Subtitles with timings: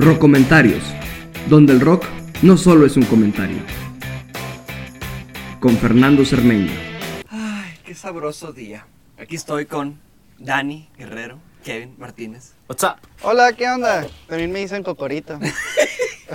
[0.00, 0.26] Rock
[1.50, 2.06] donde el rock
[2.40, 3.58] no solo es un comentario.
[5.60, 6.72] Con Fernando Cermeño.
[7.28, 8.86] Ay, qué sabroso día.
[9.18, 10.00] Aquí estoy con
[10.38, 12.54] Dani Guerrero, Kevin Martínez.
[12.66, 12.94] What's up?
[13.20, 14.06] Hola, ¿qué onda?
[14.26, 15.38] También me dicen Cocorito.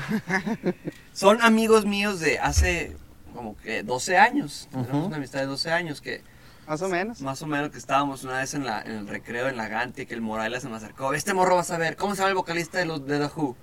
[1.13, 2.95] Son amigos míos de hace
[3.33, 4.67] como que 12 años.
[4.69, 6.21] Tenemos una amistad de 12 años que
[6.67, 7.21] Más o menos.
[7.21, 10.05] más o menos que estábamos una vez en, la, en el recreo en la Gante
[10.07, 11.13] que el Morales se me acercó.
[11.13, 13.55] Este morro vas a ver, ¿cómo se llama el vocalista de los de The Who?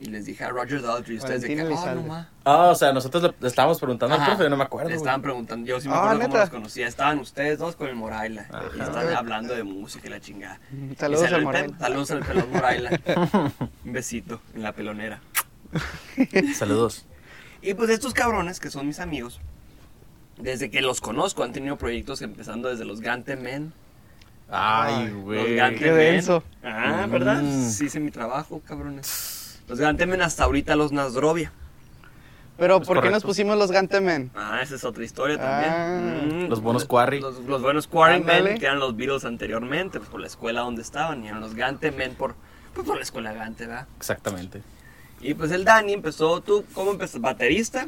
[0.00, 2.28] Y les dije a Roger Daltrey y ustedes de que, oh, no ma.
[2.44, 4.24] Ah, o sea, nosotros le estábamos preguntando Ajá.
[4.26, 4.90] al profe, yo no me acuerdo.
[4.90, 5.02] Le güey.
[5.02, 6.86] estaban preguntando, yo sí me Ah, acuerdo cómo los conocía.
[6.86, 8.46] Estaban ustedes dos con el Moraila.
[8.76, 10.60] Y estaban hablando de música y la chingada.
[10.96, 11.78] Saludos Y salió al Moraila.
[11.80, 12.90] Saludos al pelón Moraila.
[13.84, 15.20] Un besito en la pelonera.
[16.56, 17.04] Saludos.
[17.60, 19.40] Y pues estos cabrones, que son mis amigos,
[20.40, 23.72] desde que los conozco, han tenido proyectos empezando desde los Gante Men.
[24.50, 25.56] Ay, Los güey.
[25.56, 25.96] Gante qué Men.
[25.98, 26.42] denso.
[26.64, 27.42] Ah, ¿verdad?
[27.42, 27.68] Mm.
[27.68, 29.60] Sí hice mi trabajo, cabrones.
[29.68, 31.52] Los Gante Men hasta ahorita los Nasdrovia.
[32.56, 34.32] Pero, ¿por qué nos pusimos los Gantemen?
[34.34, 35.72] Ah, esa es otra historia también.
[35.72, 36.46] Ah.
[36.46, 36.48] Mm.
[36.48, 37.20] Los buenos Quarry.
[37.20, 38.58] Los, los buenos Quarry Men, Ándale.
[38.58, 41.22] que eran los Beatles anteriormente, pues por la escuela donde estaban.
[41.24, 42.34] Y eran los Gante Men por,
[42.74, 43.86] pues, por la escuela Gante, ¿verdad?
[43.96, 44.62] Exactamente.
[45.20, 47.20] Y pues el Dani empezó, ¿tú cómo empezaste?
[47.20, 47.86] ¿Baterista?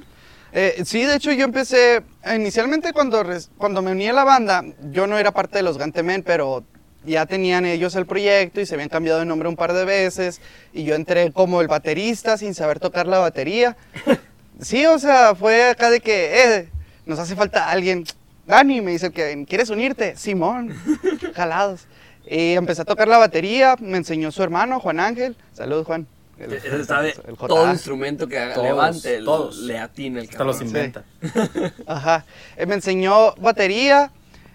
[0.53, 2.03] Eh, sí, de hecho yo empecé,
[2.35, 3.25] inicialmente cuando,
[3.57, 6.65] cuando me uní a la banda, yo no era parte de los Gantemen, pero
[7.05, 10.41] ya tenían ellos el proyecto y se habían cambiado de nombre un par de veces
[10.73, 13.77] y yo entré como el baterista sin saber tocar la batería.
[14.63, 16.69] Sí, o sea, fue acá de que, eh,
[17.07, 18.05] nos hace falta alguien.
[18.47, 20.17] Dani me dice que ¿quieres unirte?
[20.17, 20.77] Simón,
[21.35, 21.87] jalados.
[22.27, 25.35] Y empecé a tocar la batería, me enseñó su hermano, Juan Ángel.
[25.55, 26.07] Saludos, Juan.
[26.41, 29.57] El- Ese sabe el todo instrumento que haga- Todos, levante, el- todos.
[29.59, 30.69] le atina el Hasta los cabrón.
[30.69, 31.05] inventa.
[31.87, 32.25] Ajá.
[32.57, 34.11] Él me enseñó batería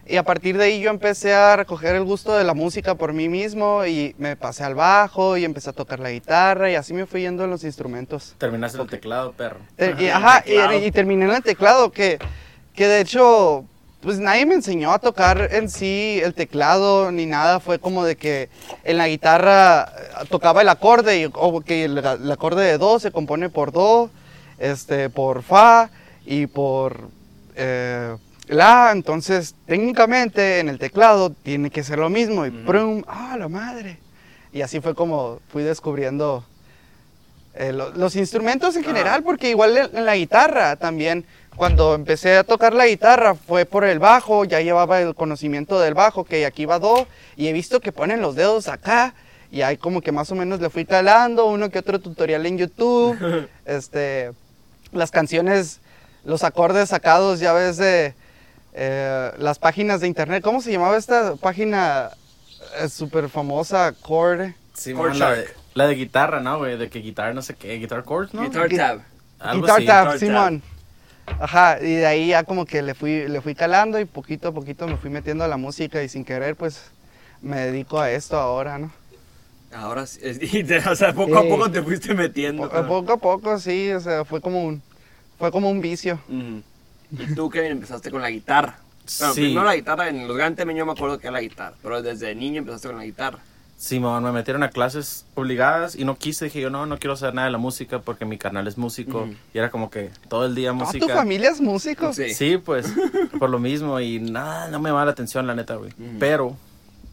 [0.07, 3.13] y a partir de ahí yo empecé a recoger el gusto de la música por
[3.13, 6.93] mí mismo y me pasé al bajo y empecé a tocar la guitarra y así
[6.93, 8.35] me fui yendo en los instrumentos.
[8.37, 9.59] Terminaste el teclado, perro.
[9.77, 12.19] Eh, Ajá, y, ajá, y, terminé en el teclado que,
[12.73, 13.65] que de hecho
[14.05, 18.15] pues nadie me enseñó a tocar en sí el teclado ni nada, fue como de
[18.15, 18.49] que
[18.85, 22.99] en la guitarra eh, tocaba el acorde y o que el, el acorde de do
[22.99, 24.09] se compone por do,
[24.59, 25.89] este, por fa
[26.25, 27.09] y por
[27.55, 28.15] eh,
[28.47, 32.65] la, entonces técnicamente en el teclado tiene que ser lo mismo y Ujú.
[32.65, 33.97] prum, ah la madre.
[34.53, 36.45] Y así fue como fui descubriendo
[37.55, 38.87] eh, lo- los instrumentos en Ah.
[38.87, 43.65] general, porque igual en, en la guitarra también, cuando empecé a tocar la guitarra fue
[43.65, 47.53] por el bajo, ya llevaba el conocimiento del bajo, que aquí va do, y he
[47.53, 49.13] visto que ponen los dedos acá,
[49.51, 52.57] y ahí como que más o menos le fui calando, uno que otro tutorial en
[52.57, 54.31] YouTube, este,
[54.91, 55.79] las canciones,
[56.25, 58.13] los acordes sacados, ya ves de
[58.73, 62.09] eh, las páginas de internet, ¿cómo se llamaba esta página
[62.81, 64.51] eh, súper famosa, Chord?
[64.73, 66.77] Sí, Chord man, la, de, la de guitarra, ¿no, güey?
[66.77, 68.41] De que guitarra no sé qué, guitar chords, ¿no?
[68.41, 68.99] Guitar Gui- Tab.
[69.39, 69.85] Algo Guitar así.
[69.85, 70.74] Tab, Guitar Tab.
[71.39, 74.51] Ajá, y de ahí ya como que le fui, le fui calando y poquito a
[74.53, 76.83] poquito me fui metiendo a la música y sin querer pues
[77.41, 78.91] me dedico a esto ahora, ¿no?
[79.73, 82.69] Ahora sí, es- y te- o sea, poco a poco te fuiste metiendo.
[82.69, 84.81] Po- poco a poco, sí, o sea, fue como un,
[85.37, 86.19] fue como un vicio.
[86.29, 86.61] Ujú.
[87.11, 88.79] Y tú, Kevin, empezaste con la guitarra.
[89.19, 89.41] Bueno, Sí.
[89.41, 92.33] primero la guitarra, en los Men yo me acuerdo que era la guitarra, pero desde
[92.33, 93.39] niño empezaste con la guitarra.
[93.77, 96.45] Simón, me metieron a clases obligadas y no quise.
[96.45, 99.27] Dije yo, no, no quiero hacer nada de la música porque mi carnal es músico.
[99.53, 101.05] Y era como que todo el día ¿Toda música.
[101.07, 102.13] tu familia es músico?
[102.13, 102.33] Sí.
[102.33, 102.87] Sí, pues,
[103.37, 103.99] por lo mismo.
[103.99, 105.91] Y nada, no me llama la atención, la neta, güey.
[106.19, 106.55] Pero,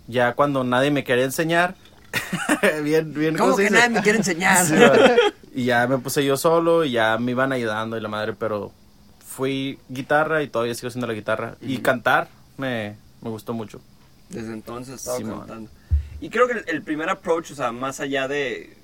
[0.07, 1.75] ya cuando nadie me quería enseñar,
[2.85, 3.75] bien, bien, ¿Cómo se que dice?
[3.75, 4.65] nadie me quiere enseñar?
[4.65, 5.17] Sí, va.
[5.55, 8.71] y ya me puse yo solo y ya me iban ayudando y la madre, pero
[9.27, 11.57] fui guitarra y todavía sigo haciendo la guitarra.
[11.61, 13.81] Y cantar me, me gustó mucho.
[14.29, 15.39] Desde entonces estaba Simón.
[15.41, 15.71] cantando.
[16.23, 18.77] Y creo que el, el primer approach, o sea, más allá de,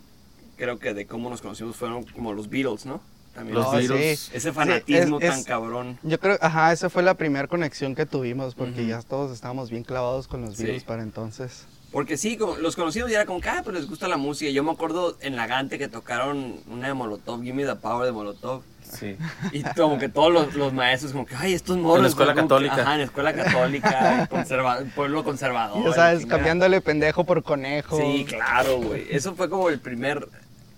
[0.57, 3.01] creo que de cómo nos conocimos, fueron como los Beatles, ¿no?
[3.35, 4.19] También Los Beatles.
[4.19, 4.31] sí.
[4.35, 5.99] Ese fanatismo Sí, es- tan cabrón.
[6.03, 9.85] Yo creo, ajá, esa fue la primera conexión que tuvimos porque ya todos estábamos bien
[9.85, 10.65] clavados con los Sí.
[10.65, 11.65] virus para entonces.
[11.91, 14.51] Porque sí, como, los conocidos y era como que, ah, pues les gusta la música.
[14.51, 18.05] Yo me acuerdo en la Gante que tocaron una de Molotov, Give Me the Power
[18.05, 18.63] de Molotov.
[18.83, 19.17] Sí.
[19.53, 21.97] Y como que todos los, los maestros, como que, ay, estos morros.
[21.99, 22.75] En la escuela como que- católica.
[22.83, 25.83] ajá, en la escuela católica, conserva- pueblo conservador.
[25.85, 27.99] ya sabes, cambiándole pendejo por conejo.
[27.99, 29.07] Sí, claro, güey.
[29.11, 30.29] Eso fue como el primer,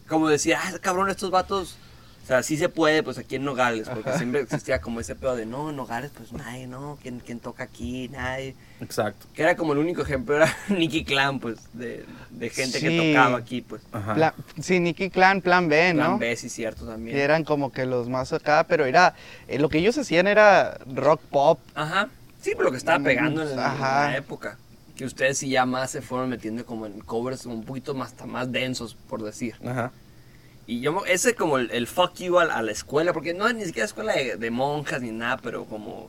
[0.09, 1.77] como decía, ah, cabrón, estos vatos,
[2.22, 5.34] o sea, sí se puede, pues aquí en Nogales, porque siempre existía como ese pedo
[5.34, 8.08] de, no, en Nogales, pues nadie, no, ¿quién, quién toca aquí?
[8.08, 8.55] Nadie.
[8.81, 9.26] Exacto.
[9.34, 13.38] Que era como el único ejemplo, era Nicky Clan, pues, de, de gente que tocaba
[13.38, 13.82] aquí, pues.
[13.93, 14.14] Ajá.
[14.14, 16.00] Pla- sí, Nicky Clan, Plan B, ¿no?
[16.05, 17.17] Plan B, sí, cierto, Y también.
[17.19, 19.14] eran como que los más acá, pero era,
[19.49, 21.58] eh, lo que ellos hacían era rock pop.
[21.75, 22.08] Ajá.
[22.40, 24.11] Sí, por lo que estaba pegando en, en Ajá.
[24.11, 24.56] la época.
[24.96, 28.26] que ustedes sí ya más se fueron metiendo como en covers un poquito más, hasta
[28.26, 29.55] más densos, por decir.
[29.67, 29.90] Ajá.
[30.70, 33.55] Y yo, ese como el, el fuck you a, a la escuela, porque no es
[33.56, 36.08] ni siquiera escuela de, de monjas ni nada, pero como...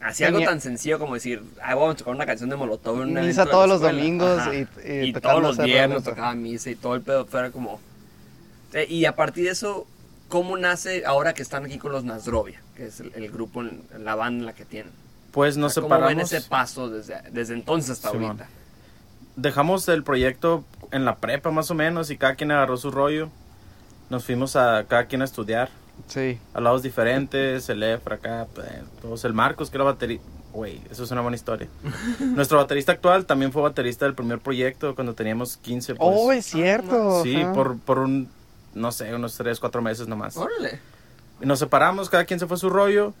[0.00, 3.08] Hacía algo tan sencillo como decir, ah, vamos a tocar una canción de Molotov en
[3.08, 3.98] un Misa evento de la todos los escuela".
[3.98, 4.54] domingos Ajá.
[4.54, 7.80] y- y y, todos los viernes tocaba misa y todo el pedo fuera como...
[8.74, 9.86] Eh, y a partir de eso,
[10.28, 12.60] ¿cómo nace ahora que están aquí con los Nasrovia?
[12.76, 13.64] Que es el, el grupo,
[13.98, 14.92] la banda en la que tienen.
[15.32, 16.32] Pues nos O sea, ¿Cómo ven separamos.
[16.32, 18.26] ese paso desde, desde entonces hasta Simón.
[18.26, 18.48] ahorita?
[19.36, 20.62] Dejamos el proyecto
[20.92, 23.30] en la prepa más o menos y cada quien agarró su rollo.
[24.10, 25.70] Nos fuimos a cada quien a estudiar.
[26.06, 26.38] Sí.
[26.54, 28.68] A lados diferentes, el Efra acá, pues,
[29.02, 29.24] todos.
[29.24, 30.24] El Marcos, que era baterista.
[30.52, 31.68] Güey, eso es una buena historia.
[32.20, 35.96] Nuestro baterista actual también fue baterista del primer proyecto cuando teníamos 15.
[35.96, 37.22] Pues, oh, es cierto.
[37.22, 37.52] sí, ajá.
[37.52, 38.28] por, por un,
[38.74, 40.36] no sé, unos 3, 4 meses nomás.
[40.36, 40.80] Órale.
[41.40, 43.12] Y nos separamos, cada quien se fue a su rollo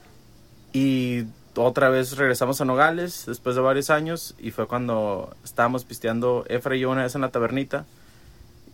[0.72, 1.24] y
[1.54, 6.76] otra vez regresamos a Nogales después de varios años y fue cuando estábamos pisteando Efra
[6.76, 7.84] y yo una vez en la tabernita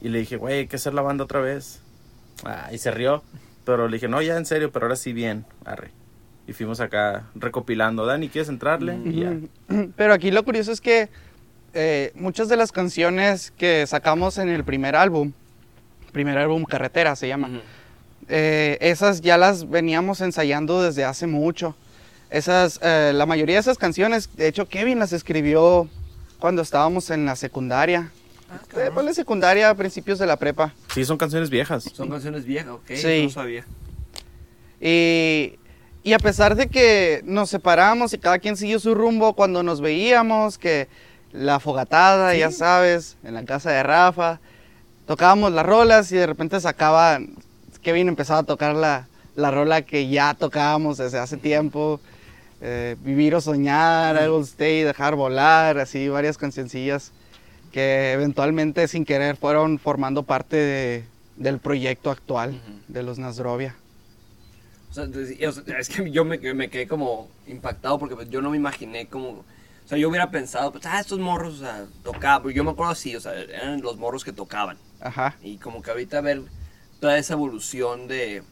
[0.01, 1.81] y le dije, güey, hay que hacer la banda otra vez.
[2.45, 3.23] Ah, y se rió,
[3.65, 5.91] pero le dije, no, ya en serio, pero ahora sí bien, arre.
[6.47, 8.99] Y fuimos acá recopilando, Dani, ¿quieres entrarle?
[9.05, 9.33] Y ya.
[9.97, 11.09] Pero aquí lo curioso es que
[11.73, 15.33] eh, muchas de las canciones que sacamos en el primer álbum,
[16.13, 17.63] primer álbum Carretera se llama,
[18.29, 21.75] eh, esas ya las veníamos ensayando desde hace mucho.
[22.31, 25.89] Esas, eh, la mayoría de esas canciones, de hecho Kevin las escribió
[26.39, 28.11] cuando estábamos en la secundaria.
[28.55, 28.95] Ah, Eh, cabrón.
[28.95, 30.73] ponle secundaria a principios de la prepa.
[30.93, 31.85] Sí, son canciones viejas.
[31.93, 32.91] Son canciones viejas, ok.
[32.95, 33.25] Sí.
[33.25, 33.65] No sabía.
[34.81, 35.59] Y,
[36.03, 39.81] y a pesar de que nos separamos y cada quien siguió su rumbo cuando nos
[39.81, 40.89] veíamos, que
[41.33, 44.41] la fogatada, ya sabes, en la casa de Rafa,
[45.07, 47.19] tocábamos las rolas y de repente sacaba,
[47.83, 52.01] Kevin empezaba a tocar la, la rola que ya tocábamos desde hace tiempo,
[52.61, 57.13] eh, Vivir o Soñar, I Will Stay, Dejar Volar, así varias cancioncillas
[57.75, 61.05] que eventualmente sin querer fueron formando parte de-
[61.35, 63.75] del proyecto actual de los Nasrovia.
[64.91, 65.07] O sea,
[65.81, 69.29] es que yo me, me quedé como impactado porque pues, yo no me imaginé como...
[69.31, 72.43] O sea, yo hubiera pensado, pues, ah, estos morros, o sea, tocaban.
[72.43, 74.79] Porque yo me acuerdo así, o sea, eran los morros que tocaban.
[75.01, 75.35] Ajá.
[75.43, 76.43] Y como que ahorita ver
[77.01, 78.45] toda esa evolución de,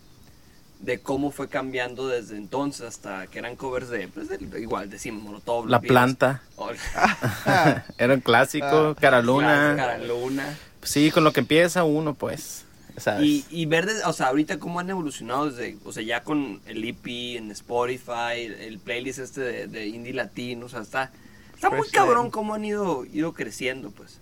[0.82, 5.22] de cómo fue cambiando desde entonces hasta que eran covers de, pues, de- igual, decimos,
[5.22, 5.68] Molotov.
[5.68, 6.42] La planta.
[7.98, 9.74] Era un clásico, Ah, Cara Luna.
[9.76, 10.58] Cara Luna.
[10.82, 12.64] Sí, con lo que empieza uno, pues.
[12.96, 13.22] ¿sabes?
[13.24, 16.60] Y, y ver, des- o sea, ahorita cómo han evolucionado desde, o sea, ya con
[16.66, 21.10] el EP en Spotify, el, el playlist este de, de indie latino, o sea, está,
[21.54, 24.18] está muy Fresh cabrón cómo han ido, ido creciendo, pues.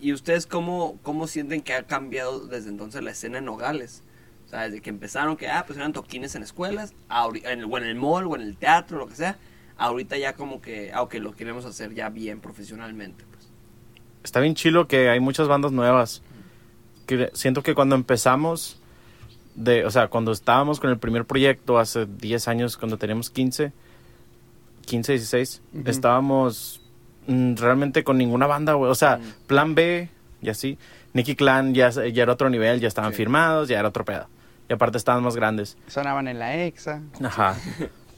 [0.00, 4.02] ¿Y ustedes cómo, cómo sienten que ha cambiado desde entonces la escena en Nogales?
[4.52, 6.92] Sea, desde que empezaron que, ah, pues eran toquines en escuelas,
[7.44, 9.38] en el, o en el mall, o en el teatro, lo que sea,
[9.78, 13.48] ahorita ya como que, aunque lo queremos hacer ya bien profesionalmente, pues.
[14.22, 16.22] está bien chilo que hay muchas bandas nuevas.
[17.06, 18.78] Que siento que cuando empezamos,
[19.54, 23.72] de, o sea, cuando estábamos con el primer proyecto hace 10 años, cuando teníamos 15,
[24.84, 25.90] 15, 16, Ujú.
[25.90, 26.82] estábamos
[27.26, 28.90] mm, realmente con ninguna banda, güey.
[28.90, 29.46] O sea, Mm.
[29.46, 30.08] Plan B
[30.42, 30.76] y así.
[31.14, 33.16] Nicky Clan ya, ya era otro nivel, ya estaban Sí.
[33.16, 34.26] firmados, ya era otro pedo.
[34.72, 35.76] Y aparte estaban más grandes.
[35.86, 37.02] Sonaban en la EXA.
[37.22, 37.56] Ajá.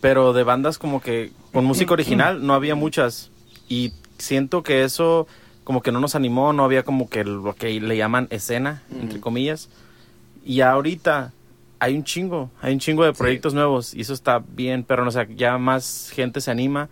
[0.00, 3.32] Pero de bandas como que con música original no había muchas.
[3.68, 5.26] Y siento que eso
[5.64, 9.18] como que no nos animó, no había como que lo que le llaman escena, entre
[9.18, 9.68] comillas.
[10.44, 11.32] Y ahorita
[11.80, 13.18] hay un chingo, hay un chingo de Sí.
[13.18, 16.88] proyectos nuevos y eso está bien, pero no sé, ya más gente se anima.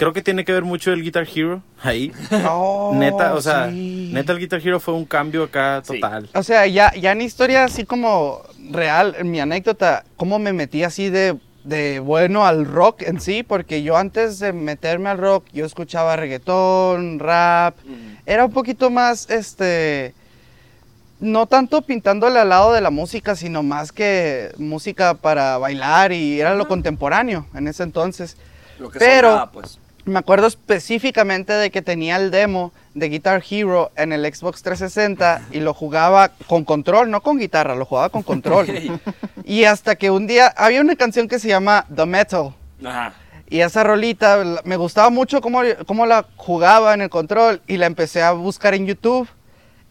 [0.00, 2.10] Creo que tiene que ver mucho el Guitar Hero ahí.
[2.48, 4.08] Oh, neta, o sea, sí.
[4.14, 6.00] neta el Guitar Hero fue un cambio acá Sí.
[6.00, 6.30] total.
[6.34, 8.40] O sea, ya, ya en historia así como
[8.70, 13.42] real, en mi anécdota, cómo me metí así de, de bueno al rock en sí,
[13.42, 17.76] porque yo antes de meterme al rock, yo escuchaba reggaetón, rap,
[18.24, 20.14] era un poquito más, este,
[21.18, 26.40] no tanto pintándole al lado de la música, sino más que música para bailar y
[26.40, 28.38] era lo contemporáneo en ese entonces.
[28.78, 29.78] Lo que Pero- sonaba, pues.
[30.10, 35.42] Me acuerdo específicamente de que tenía el demo de Guitar Hero en el Xbox 360
[35.52, 38.66] y lo jugaba con control, no con guitarra, lo jugaba con control.
[39.44, 42.52] y hasta que un día había una canción que se llama The Metal.
[42.84, 43.14] Ajá.
[43.48, 47.86] Y esa rolita me gustaba mucho cómo, cómo la jugaba en el control y la
[47.86, 49.28] empecé a buscar en YouTube.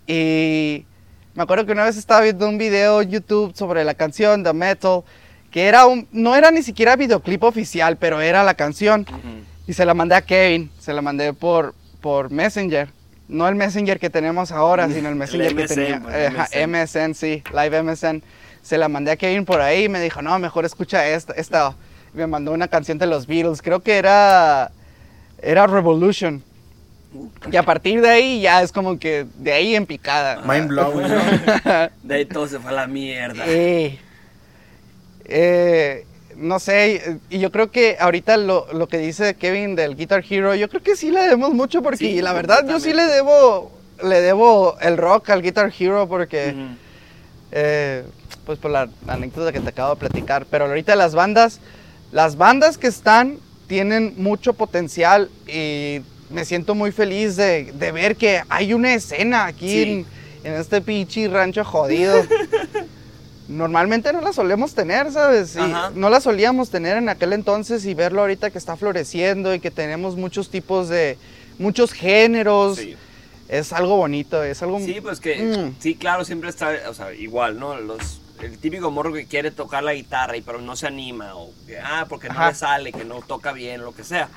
[0.05, 0.85] Y
[1.33, 4.51] me acuerdo que una vez estaba viendo un video en YouTube sobre la canción The
[4.51, 5.03] Metal,
[5.49, 9.05] que era un, no era ni siquiera videoclip oficial, pero era la canción.
[9.09, 9.48] Ujú.
[9.69, 12.89] Y se la mandé a Kevin, se la mandé por, por Messenger.
[13.27, 16.01] No el Messenger que tenemos ahora, sino el Messenger que MSN, tenía.
[16.11, 17.09] eh, MSN.
[17.11, 18.23] MSN, sí, Live MSN.
[18.63, 21.33] Se la mandé a Kevin por ahí y me dijo, no, mejor escucha esta.
[21.33, 21.75] esta.
[22.15, 24.71] Me mandó una canción de los Beatles, creo que era,
[25.39, 26.43] era Revolution.
[27.51, 30.41] Y a partir de ahí ya es como que de ahí en picada.
[30.47, 31.89] Mind blowing, ¿no?
[32.01, 33.43] De ahí todo se fue a la mierda.
[33.47, 33.99] Eh,
[35.25, 36.05] eh,
[36.39, 40.55] no sé, y yo creo que ahorita lo, lo que dice Kevin del Guitar Hero,
[40.55, 43.71] yo creo que sí le debemos mucho porque Sí, la verdad yo sí le debo,
[44.03, 46.55] le debo el rock al Guitar Hero porque,
[47.51, 48.03] eh,
[48.45, 51.59] pues por la anécdota que te acabo de platicar, pero ahorita las bandas,
[52.11, 58.15] las bandas que están tienen mucho potencial y me siento muy feliz de, de ver
[58.15, 59.81] que hay una escena aquí Sí.
[59.83, 60.05] en,
[60.53, 62.23] en este pinche rancho jodido.
[63.49, 65.55] Normalmente no la solemos tener, ¿sabes?
[65.55, 69.59] Y no la solíamos tener en aquel entonces y verlo ahorita que está floreciendo y
[69.59, 71.17] que tenemos muchos tipos de,
[71.57, 72.77] muchos géneros.
[72.77, 72.95] Sí.
[73.47, 74.79] Es algo bonito, es algo...
[74.79, 75.75] Sí, pues que, Mm.
[75.81, 77.75] sí, claro, siempre está, o sea, igual, ¿no?
[77.79, 81.49] Los, el típico morro que quiere tocar la guitarra y pero no se anima, o
[81.65, 82.49] que, ah, porque no Ajá.
[82.49, 84.29] le sale, que no toca bien, lo que sea.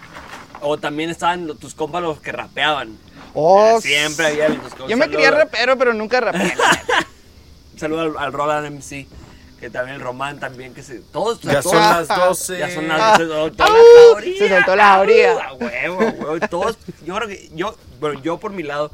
[0.62, 2.96] O también estaban lo- tus compas los que rapeaban.
[3.34, 4.72] Oh, Siempre había los.
[4.88, 6.54] Yo me quería rapero, pero nunca rapé.
[7.82, 9.06] Saludo al, al Roland MC,
[9.60, 11.00] que también el Román también, que se...
[11.00, 12.58] Todos, Ya todos- son las 12.
[12.58, 12.96] Ya son Ah.
[12.98, 13.78] las se soltó Au, la
[14.12, 14.38] jauría.
[14.38, 15.32] se soltó la jauría.
[15.32, 16.48] A huevo, huevo.
[16.48, 18.90] Todos, yo creo que yo, bueno, yo por mi lado,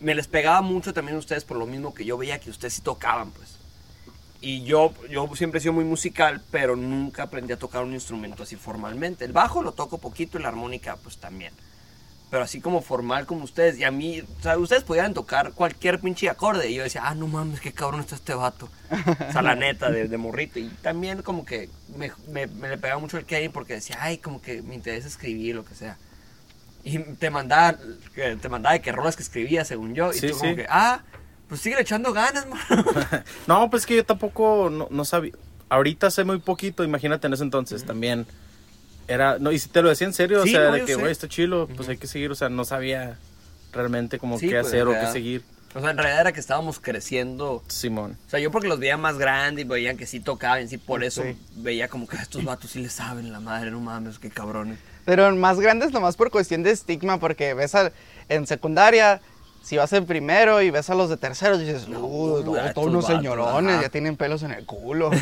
[0.00, 2.74] me les pegaba mucho también a ustedes por lo mismo que yo veía que ustedes
[2.74, 3.58] sí tocaban, pues.
[4.40, 8.42] Y yo, yo siempre he sido muy musical, pero nunca aprendí a tocar un instrumento
[8.42, 9.24] así formalmente.
[9.24, 11.52] El bajo lo toco poquito y la armónica, pues también.
[12.34, 13.78] Pero así como formal como ustedes.
[13.78, 16.68] Y a mí, o sea, ustedes podían tocar cualquier pinche acorde.
[16.68, 18.68] Y yo decía, ah, no mames, qué cabrón está este vato.
[18.90, 20.58] O sea, la neta, de, de morrito.
[20.58, 24.18] Y también como que me, me, me le pegaba mucho el Kevin porque decía, ay,
[24.18, 25.96] como que me interesa escribir, lo que sea.
[26.82, 27.78] Y te mandaba,
[28.16, 30.10] te mandaba de que rolas que escribía, según yo.
[30.12, 31.02] Y Sí, tú como que, ah,
[31.48, 32.84] pues sigue echando ganas, mano.
[33.46, 35.34] No, pues que yo tampoco no, no sabía.
[35.68, 38.26] Ahorita sé muy poquito, imagínate en ese entonces también.
[39.06, 40.94] Era, no, y si te lo decía en serio, Sí, o sea, no, de que,
[40.94, 43.18] güey, está chilo, pues hay que seguir, o sea, no sabía
[43.72, 45.42] realmente como Sí, qué pues, hacer o qué seguir.
[45.74, 47.62] O sea, en realidad era que estábamos creciendo.
[47.66, 48.16] Simón.
[48.26, 51.02] O sea, yo porque los veía más grandes y veían que sí tocaban, sí, por
[51.02, 51.36] eso Sí.
[51.56, 54.78] veía como que "Ah, estos vatos sí le saben la madre, no mames, qué cabrones.
[55.04, 57.90] Pero más grandes nomás por cuestión de estigma, porque ves a-
[58.28, 59.20] en secundaria,
[59.64, 62.72] si vas en primero y ves a los de terceros, dices, No, no, no, a
[62.72, 63.82] todos unos vatos, señorones, ajá.
[63.82, 65.10] ya tienen pelos en el culo.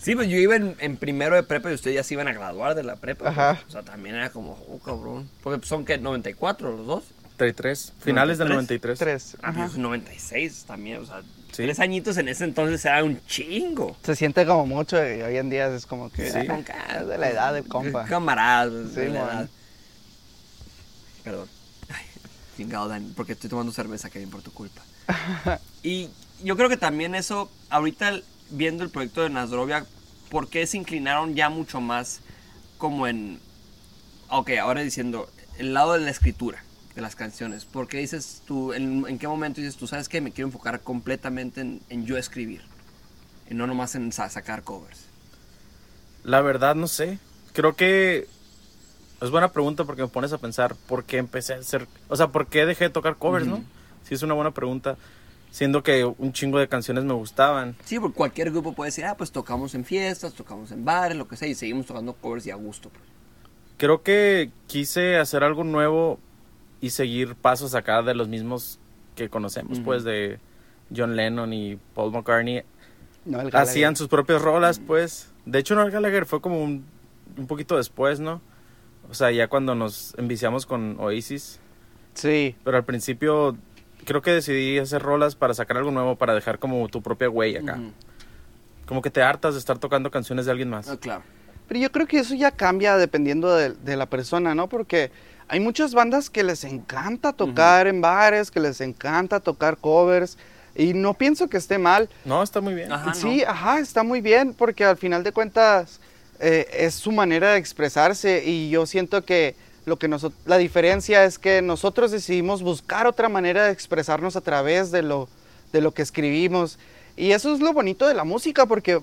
[0.00, 2.32] Sí, pues yo iba en, en primero de prepa y ustedes ya se iban a
[2.32, 3.28] graduar de la prepa.
[3.28, 3.54] Ajá.
[3.56, 3.68] pues.
[3.68, 5.28] O sea, también era como, oh, cabrón.
[5.42, 7.04] Porque son que 94 los dos.
[7.36, 8.98] 33, finales del 93.
[8.98, 9.36] Tres.
[9.42, 9.66] Ah, Ajá.
[9.66, 11.64] pues 96 también, o sea, Sí.
[11.64, 13.96] tres añitos en ese entonces era un chingo.
[14.04, 16.38] Se siente como mucho y hoy en día es como que Sí.
[16.38, 18.04] es de la edad del compa.
[18.04, 19.36] Camaradas, de Sí, la man.
[19.38, 19.48] edad.
[21.24, 21.48] Perdón.
[21.88, 22.04] Ay,
[22.56, 24.82] chingado, Dan, porque estoy tomando cerveza, Kevin, por tu culpa.
[25.82, 26.08] y
[26.44, 29.86] yo creo que también eso, ahorita viendo el proyecto de Nasdrovia,
[30.30, 32.20] ¿por qué se inclinaron ya mucho más
[32.78, 33.40] como en...
[34.28, 35.28] Ok, ahora diciendo,
[35.58, 36.62] el lado de la escritura
[36.94, 37.64] de las canciones.
[37.64, 40.80] ¿Por qué dices tú, en, en qué momento dices tú, sabes que me quiero enfocar
[40.82, 42.62] completamente en, en yo escribir?
[43.50, 45.10] Y no nomás en sa- sacar covers.
[46.24, 47.18] La verdad, no sé.
[47.52, 48.26] Creo que
[49.20, 51.86] es buena pregunta porque me pones a pensar por qué empecé a hacer.
[52.08, 53.56] O sea, por qué dejé de tocar covers, Ujú.
[53.58, 53.64] ¿no?
[54.02, 54.96] Sí, es una buena pregunta.
[55.50, 57.74] Siendo que un chingo de canciones me gustaban.
[57.84, 61.26] Sí, porque cualquier grupo puede decir, ah, pues tocamos en fiestas, tocamos en bares, lo
[61.26, 62.88] que sea, y seguimos tocando covers y a gusto.
[62.90, 63.02] pues.
[63.76, 66.18] Creo que quise hacer algo nuevo
[66.80, 68.78] y seguir pasos acá de los mismos
[69.16, 69.84] que conocemos, Ujú.
[69.86, 70.38] pues, de
[70.94, 72.62] John Lennon y Paul McCartney.
[73.24, 73.56] No, el Gallagher.
[73.68, 75.30] Hacían sus propias rolas, pues.
[75.46, 76.84] De hecho, Noel Gallagher fue como un,
[77.36, 78.40] un poquito después, ¿no?
[79.10, 81.58] O sea, ya cuando nos enviciamos con Oasis.
[82.14, 82.54] Sí.
[82.64, 83.56] Pero al principio
[84.04, 87.60] creo que decidí hacer rolas para sacar algo nuevo, para dejar como tu propia huella
[87.60, 87.78] acá.
[88.86, 90.88] Como que te hartas de estar tocando canciones de alguien más.
[90.88, 91.22] Ah, claro.
[91.68, 94.68] Pero yo creo que eso ya cambia dependiendo de, de la persona, ¿no?
[94.68, 95.12] Porque
[95.50, 100.38] hay muchas bandas que les encanta tocar en bares, que les encanta tocar covers,
[100.76, 102.08] y no pienso que esté mal.
[102.24, 102.92] No, está muy bien.
[102.92, 103.50] Ajá, sí, no.
[103.50, 106.00] ajá, está muy bien, porque al final de cuentas
[106.38, 109.56] eh, es su manera de expresarse, y yo siento que
[109.86, 114.40] lo que noso- la diferencia es que nosotros decidimos buscar otra manera de expresarnos a
[114.40, 115.28] través de lo,
[115.72, 116.78] de lo que escribimos.
[117.16, 119.00] Y eso es lo bonito de la música, porque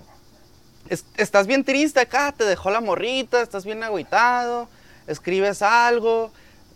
[0.90, 4.70] es- estás bien triste acá, te dejó la morrita, estás bien agüitado,
[5.08, 6.32] escribes algo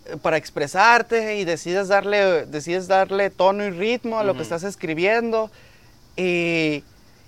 [0.08, 4.64] eh, para expresarte y decides darle, decides darle tono y ritmo a lo que estás
[4.64, 5.52] escribiendo.
[6.18, 6.84] Y,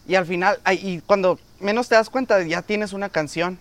[0.07, 3.57] y al final, y cuando menos te das cuenta, ya tienes una canción.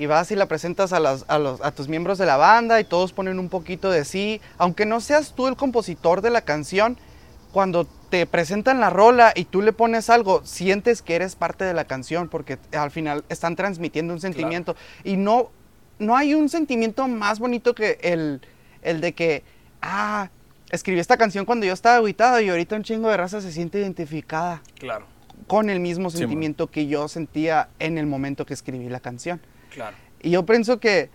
[0.00, 2.80] Y vas y la presentas a, las- a los- a tus miembros de la banda
[2.80, 4.40] y todos ponen un poquito de sí.
[4.56, 6.96] Aunque no seas tú el compositor de la canción,
[7.52, 11.74] cuando te presentan la rola y tú le pones algo, sientes que eres parte de
[11.74, 14.74] la canción porque al final están transmitiendo un sentimiento.
[15.04, 15.50] Y no,
[15.98, 18.40] no hay un sentimiento más bonito que el,
[18.80, 19.42] el de que,
[19.82, 20.30] ah,
[20.70, 23.78] escribí esta canción cuando yo estaba aguitado y ahorita un chingo de raza se siente
[23.80, 25.04] identificada Claro,
[25.46, 29.42] con el mismo Sí, sentimiento que yo sentía en el momento que escribí la canción.
[30.22, 31.10] Y yo pienso que,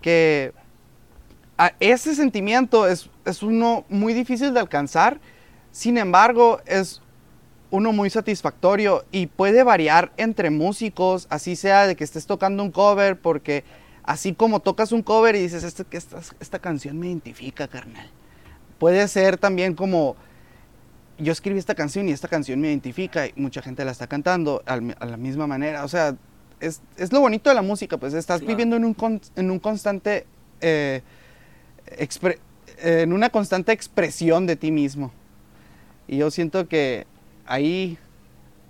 [0.00, 0.52] que
[1.80, 5.20] ese sentimiento es, es uno muy difícil de alcanzar,
[5.70, 7.02] sin embargo es
[7.70, 12.70] uno muy satisfactorio y puede variar entre músicos, así sea de que estés tocando un
[12.70, 13.64] cover, porque
[14.02, 18.08] así como tocas un cover y dices, que esta, esta canción me identifica, carnal.
[18.78, 20.16] Puede ser también como,
[21.18, 24.62] yo escribí esta canción y esta canción me identifica y mucha gente la está cantando
[24.66, 25.84] a la misma manera.
[25.84, 26.14] O sea,
[26.60, 28.48] es, es lo bonito de la música, pues estás Claro.
[28.48, 30.26] viviendo en un, con- en un constante,
[30.60, 31.02] eh,
[31.98, 32.38] expre-
[32.78, 35.12] eh, en una constante expresión de ti mismo.
[36.08, 37.06] Y yo siento que
[37.46, 37.98] ahí,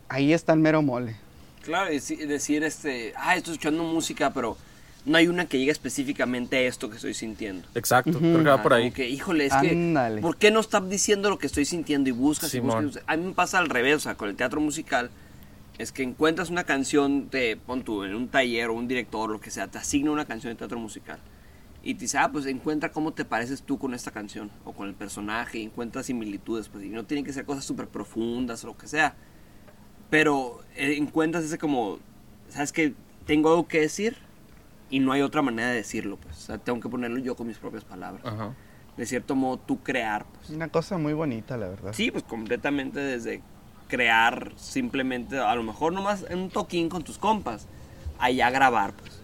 [0.09, 1.17] ahí está el mero mole.
[1.63, 4.57] Claro, y sí- decir, este, ah, estoy escuchando música, pero
[5.05, 7.67] no hay una que llegue específicamente a esto que estoy sintiendo.
[7.75, 8.19] Exacto, Ujú.
[8.21, 8.85] creo que va Ah, por ahí.
[8.85, 10.17] como que, híjole, es Ándale.
[10.17, 12.87] que, ¿por qué no está diciendo lo que estoy sintiendo y buscas y Simón.
[12.87, 13.05] buscas?
[13.07, 15.11] A mí me pasa al revés, o sea, con el teatro musical,
[15.79, 19.41] es que encuentras una canción de, pon tú, en un taller o un director, lo
[19.41, 21.19] que sea, te asigna una canción de teatro musical.
[21.83, 24.89] Y te dice, ah, pues encuentra cómo te pareces tú con esta canción o con
[24.89, 28.69] el personaje, y encuentra similitudes, pues, y no tienen que ser cosas súper profundas o
[28.69, 29.15] lo que sea.
[30.11, 31.99] Pero eh, encuentras ese como,
[32.49, 32.95] ¿sabes que
[33.27, 34.17] Tengo algo que decir
[34.89, 36.37] y no hay otra manera de decirlo, pues.
[36.37, 38.25] O sea, tengo que ponerlo yo con mis propias palabras.
[38.25, 38.55] Ajá.
[38.97, 40.51] De cierto modo, tú crear, pues.
[40.51, 41.93] Una cosa muy bonita, la verdad.
[41.93, 43.43] Sí, pues completamente desde
[43.89, 47.67] crear simplemente, a lo mejor nomás en un toquín con tus compas,
[48.19, 49.21] allá grabar, pues.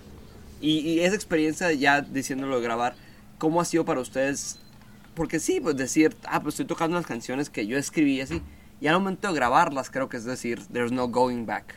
[0.60, 2.94] Y, y esa experiencia ya diciéndolo de grabar,
[3.38, 4.58] ¿cómo ha sido para ustedes?
[5.14, 8.40] Porque sí, pues decir, ah, pues estoy tocando unas canciones que yo escribí así,
[8.80, 11.74] y al momento de grabarlas creo que es decir, there's no going back.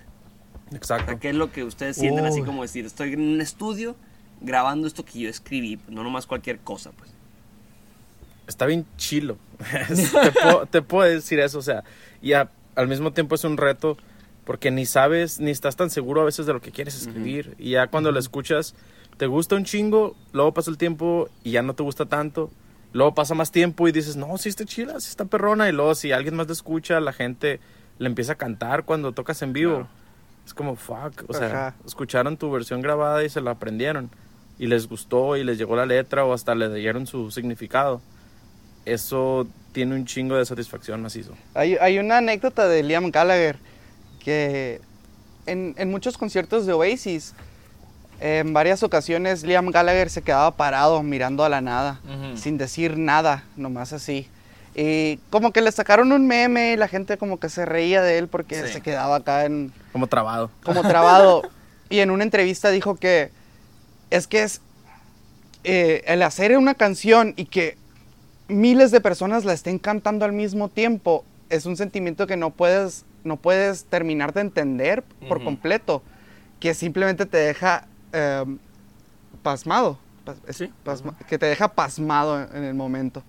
[0.71, 1.11] O Exacto.
[1.11, 3.95] sea, ¿qué es lo que ustedes sienten así como decir, estoy en un estudio
[4.41, 7.11] grabando esto que yo escribí, pues, no nomás cualquier cosa, pues.
[8.47, 9.37] Está bien chilo.
[9.87, 11.83] te, puedo, te puedo decir eso, o sea,
[12.21, 13.97] y a- al mismo tiempo es un reto
[14.45, 17.55] porque ni sabes, ni estás tan seguro a veces de lo que quieres escribir.
[17.57, 18.75] Y ya cuando lo escuchas,
[19.17, 22.51] te gusta un chingo, luego pasa el tiempo y ya no te gusta tanto.
[22.93, 25.67] Luego pasa más tiempo y dices, no, sí está chila, sí está perrona.
[25.67, 27.59] Y luego si alguien más te escucha, la gente
[27.97, 29.73] le empieza a cantar cuando tocas en vivo.
[29.73, 29.89] Claro.
[30.45, 31.75] Es como, fuck, o sea, Ajá.
[31.85, 34.11] escucharon tu versión grabada y se la aprendieron.
[34.59, 37.99] Y les gustó y les llegó la letra o hasta le dieron su significado.
[38.85, 41.33] Eso tiene un chingo de satisfacción macizo.
[41.53, 43.57] Hay, hay una anécdota de Liam Gallagher
[44.23, 44.79] que
[45.45, 47.33] en, en muchos conciertos de Oasis,
[48.21, 51.99] en varias ocasiones Liam Gallagher se quedaba parado mirando a la nada,
[52.35, 54.27] sin decir nada, nomás así.
[54.77, 58.17] Y como que le sacaron un meme y la gente como que se reía de
[58.17, 58.73] él porque Sí.
[58.73, 60.51] se quedaba acá en, Como trabado.
[60.63, 61.43] como trabado.
[61.89, 63.31] y en una entrevista dijo que
[64.09, 64.61] es que es
[65.63, 67.77] eh, el hacer una canción y que
[68.47, 73.05] miles de personas la estén cantando al mismo tiempo es un sentimiento que no puedes
[73.23, 76.03] no puedes terminar de entender por completo
[76.59, 78.45] que simplemente te deja eh,
[79.41, 80.71] pasmado pas- Sí.
[80.83, 83.23] pasma- que te deja pasmado en, en el momento.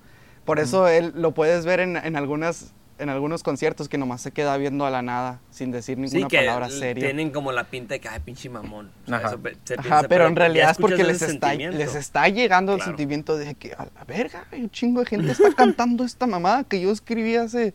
[0.45, 4.31] Por eso él lo puedes ver en, en algunas en algunos conciertos que nomás se
[4.33, 7.65] queda viendo a la nada sin decir ninguna Sí, que palabra seria tienen como la
[7.65, 8.91] pinta de que, ay, pinche mamón.
[9.05, 9.27] O sea, Ajá.
[9.29, 12.81] eso se Ajá, piensa, pero en realidad es porque les está, les está llegando el
[12.81, 16.65] sentimiento de que, a la verga, hay un chingo de gente está cantando esta mamada
[16.65, 17.75] que yo escribí hace,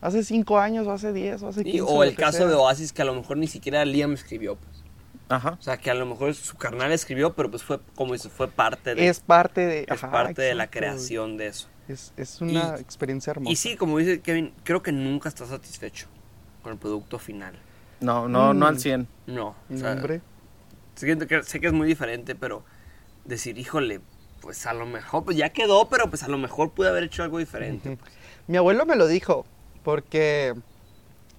[0.00, 1.82] hace cinco años, o hace diez, o hace Sí, quince.
[1.88, 2.46] o lo el caso sea.
[2.46, 4.56] de Oasis que a lo mejor ni siquiera Liam escribió.
[4.56, 4.82] Pues.
[5.28, 5.56] Ajá.
[5.58, 8.48] O sea, que a lo mejor su carnal escribió, pero pues fue como dice, fue
[8.48, 9.80] parte de, Es parte de...
[9.80, 11.68] es ajá, parte de la creación de eso.
[11.92, 13.52] Es, es una Y- experiencia hermosa.
[13.52, 16.06] Y sí, como dice Kevin, creo que nunca estás satisfecho
[16.62, 17.54] con el producto final.
[18.00, 18.68] No, no, no Mm.
[18.68, 19.08] al 100.
[19.26, 19.48] No.
[19.48, 20.20] o No, sea, hombre.
[20.96, 22.64] sé que, sé que es muy diferente, pero
[23.24, 24.00] decir, híjole,
[24.40, 27.22] pues a lo mejor, pues ya quedó, pero pues a lo mejor pude haber hecho
[27.22, 27.98] algo diferente.
[28.48, 29.44] Mi abuelo me lo dijo,
[29.84, 30.54] porque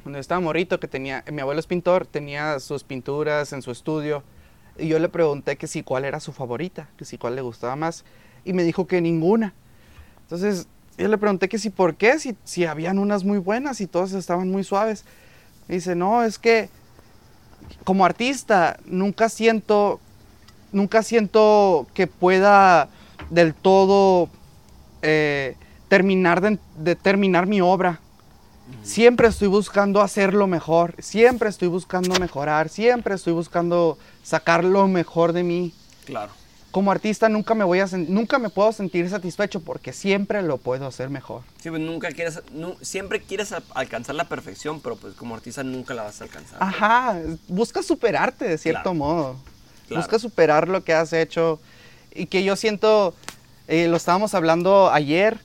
[0.03, 4.23] cuando estaba morrito, que tenía, mi abuelo es pintor, tenía sus pinturas en su estudio,
[4.77, 7.75] y yo le pregunté que si cuál era su favorita, que si cuál le gustaba
[7.75, 8.05] más,
[8.45, 9.53] y me dijo que ninguna.
[10.23, 13.87] Entonces, yo le pregunté que si por qué, si, si habían unas muy buenas y
[13.87, 15.05] todas estaban muy suaves.
[15.67, 16.69] Me dice, no, es que
[17.83, 19.99] como artista nunca siento,
[20.71, 22.89] nunca siento que pueda
[23.29, 24.29] del todo
[25.01, 25.55] eh,
[25.87, 27.99] terminar de, de terminar mi obra.
[28.81, 35.33] Siempre estoy buscando hacerlo mejor, siempre estoy buscando mejorar, siempre estoy buscando sacar lo mejor
[35.33, 35.73] de mí.
[36.05, 36.31] Claro.
[36.73, 40.87] Como artista nunca me voy a nunca me puedo sentir satisfecho porque siempre lo puedo
[40.87, 41.43] hacer mejor.
[41.61, 45.93] Sí, pues nunca quieres, nu- siempre quieres alcanzar la perfección, pero pues como artista nunca
[45.93, 46.57] la vas a alcanzar.
[46.59, 48.95] Ajá, busca superarte de cierto Claro.
[48.95, 49.35] modo.
[49.87, 50.01] Claro.
[50.01, 51.59] Busca superar lo que has hecho
[52.11, 53.13] y que yo siento
[53.67, 55.39] Eh, lo estábamos hablando ayer,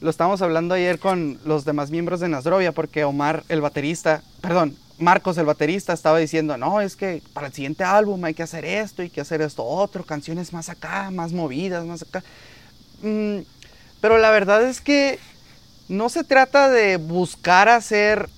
[0.00, 4.74] lo estábamos hablando ayer con los demás miembros de Nasdrovia, porque Omar, el baterista, perdón,
[5.02, 8.64] Marcos, el baterista, estaba diciendo, no, es que para el siguiente álbum hay que hacer
[8.64, 12.22] esto, hay que hacer esto otro, canciones más acá, más movidas, más acá.
[13.02, 13.40] Mm,
[14.00, 15.18] pero la verdad es que
[15.88, 18.28] no se trata de buscar hacer,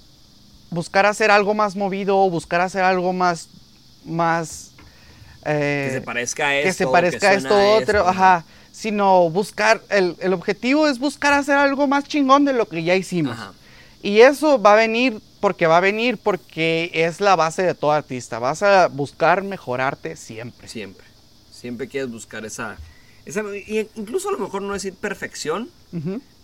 [0.70, 3.48] buscar hacer algo más movido o buscar hacer algo más,
[4.04, 4.72] más...
[5.44, 6.68] eh, que se parezca a esto.
[6.68, 11.32] que se parezca a suena esto otro, ajá, sino buscar, el, el objetivo es buscar
[11.32, 13.34] hacer algo más chingón de lo que ya hicimos.
[13.34, 13.52] Ajá.
[14.02, 17.92] Y eso va a venir porque va a venir porque es la base de todo
[17.92, 18.38] artista.
[18.38, 20.68] Vas a buscar mejorarte siempre.
[20.68, 21.04] Siempre.
[21.52, 22.78] Siempre quieres buscar esa,
[23.26, 23.42] esa.
[23.94, 25.68] Incluso a lo mejor no decir perfección,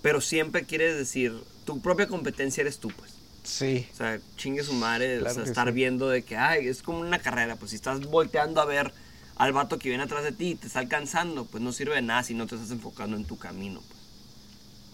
[0.03, 1.33] pero siempre quieres decir.
[1.65, 3.15] Tu propia competencia eres tú, pues.
[3.43, 3.89] Sí.
[3.91, 5.73] O sea, chingue su madre, o sea, estar sí.
[5.73, 8.93] viendo de que, ay, es como una carrera, pues si estás volteando a ver
[9.37, 12.03] al vato que viene atrás de ti y te está alcanzando, pues no sirve de
[12.03, 14.00] nada si no te estás enfocando en tu camino, pues.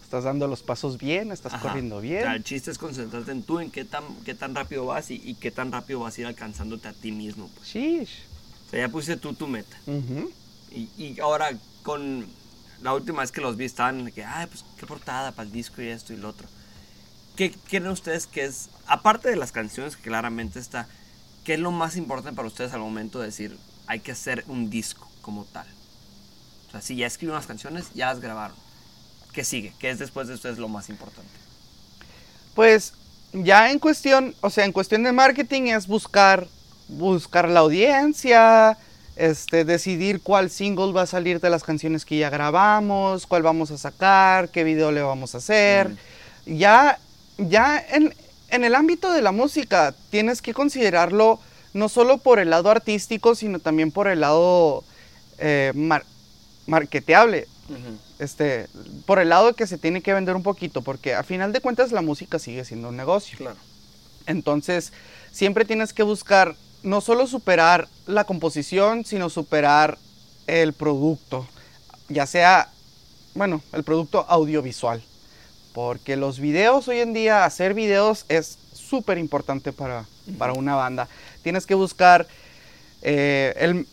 [0.06, 1.62] Estás dando los pasos bien, estás Ajá.
[1.62, 2.22] corriendo O bien.
[2.22, 5.20] sea, el chiste es concentrarte en tú, en qué tan, qué tan rápido vas y,
[5.24, 7.70] y qué tan rápido vas a ir alcanzándote a ti mismo, pues.
[7.70, 8.20] Shish.
[8.68, 9.76] O sea, ya pusiste tú tu meta.
[10.70, 12.24] Y, y ahora con
[12.82, 15.52] la última vez que los vi estaban de que, ay, pues qué portada para el
[15.52, 16.46] disco y esto y lo otro.
[17.34, 20.86] ¿Qué creen ustedes que es, aparte de las canciones que claramente está,
[21.42, 24.70] qué es lo más importante para ustedes al momento de decir, hay que hacer un
[24.70, 25.66] disco como tal?
[26.68, 28.64] O sea, si ya escribieron las canciones, ya las grabaron.
[29.37, 29.75] ¿Qué sigue?
[29.79, 31.29] ¿Qué es después de ustedes lo más importante?
[32.55, 32.94] Pues
[33.35, 36.49] ya en cuestión, o sea, en cuestión de marketing es buscar,
[36.88, 38.79] buscar la audiencia,
[39.14, 43.70] este, decidir cuál single va a salir de las canciones que ya grabamos, cuál vamos
[43.70, 45.94] a sacar, qué video le vamos a hacer.
[46.46, 46.99] Ya,
[47.37, 48.14] ya en,
[48.49, 51.40] en el ámbito de la música tienes que considerarlo
[51.75, 54.83] no solo por el lado artístico, sino también por el lado
[55.37, 56.07] eh, mar-
[56.66, 57.49] marketeable
[58.18, 58.68] este,
[59.07, 61.61] por el lado de que se tiene que vender un poquito, porque a final de
[61.61, 63.38] cuentas la música sigue siendo un negocio.
[63.38, 63.57] Claro.
[64.26, 64.92] Entonces,
[65.31, 69.98] siempre tienes que buscar no solo superar la composición, sino superar
[70.46, 71.46] el producto,
[72.09, 72.70] ya sea,
[73.35, 75.02] bueno, el producto audiovisual.
[75.72, 80.07] Porque los videos hoy en día, hacer videos es súper importante para,
[80.38, 81.09] para una banda.
[81.42, 82.26] Tienes que buscar
[83.02, 83.87] eh, el-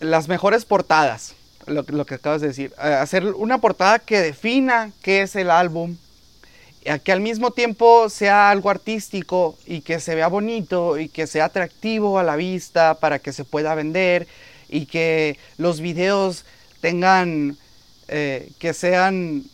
[0.00, 1.34] las mejores portadas,
[1.66, 2.72] lo, que acabas de decir.
[2.76, 5.96] Hacer una portada que defina qué es el álbum,
[7.04, 11.46] que al mismo tiempo sea algo artístico y que se vea bonito y que sea
[11.46, 14.26] atractivo a la vista para que se pueda vender
[14.68, 16.44] y que los videos
[16.80, 17.56] tengan,
[18.08, 19.44] eh, que sean,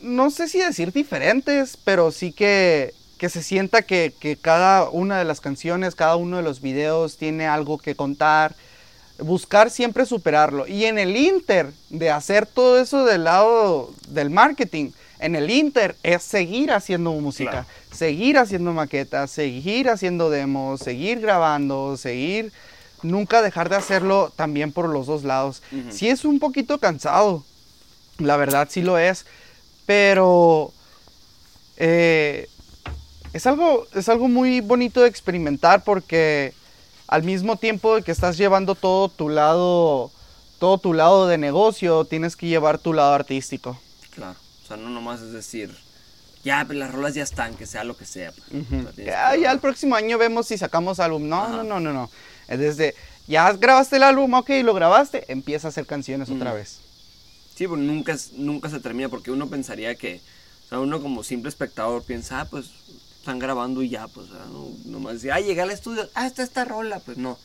[0.00, 5.18] no sé si decir diferentes, pero sí que, que se sienta que, que cada una
[5.18, 8.54] de las canciones, cada uno de los videos tiene algo que contar
[9.18, 10.66] buscar siempre superarlo.
[10.66, 15.96] Y en el Inter de hacer todo eso del lado del marketing, en el Inter
[16.02, 17.66] es seguir haciendo música, Claro.
[17.92, 22.52] seguir haciendo maquetas, seguir haciendo demos, seguir grabando, seguir,
[23.02, 25.62] nunca dejar de hacerlo también por los dos lados.
[25.72, 25.92] Ujú.
[25.92, 27.44] Sí es un poquito cansado,
[28.18, 29.24] la verdad sí lo es,
[29.86, 30.72] pero
[31.76, 32.48] eh,
[33.32, 36.52] es, algo, es algo muy bonito de experimentar porque
[37.06, 40.10] al mismo tiempo de que estás llevando todo tu lado,
[40.58, 43.78] todo tu lado de negocio, tienes que llevar tu lado artístico.
[44.14, 44.36] Claro.
[44.64, 45.74] O sea, no nomás es decir,
[46.44, 48.32] ya, pues las rolas ya están, que sea lo que sea.
[48.32, 48.48] pues.
[48.48, 51.28] O sea, tienes que Ya, el próximo año vemos si sacamos álbum.
[51.28, 51.56] No, Ajá.
[51.56, 52.10] no, no, no, no.
[52.48, 52.94] Es desde,
[53.26, 56.78] ya grabaste el álbum, ok, lo grabaste, empieza a hacer canciones otra vez.
[57.54, 60.20] Sí, pues nunca, nunca se termina porque uno pensaría que,
[60.66, 62.66] o sea, uno como simple espectador piensa, ah, pues
[63.24, 66.42] están grabando y ya, pues, ah, no, nomás decir, ah, llegué al estudio, ah, está
[66.42, 67.38] esta rola, pues no.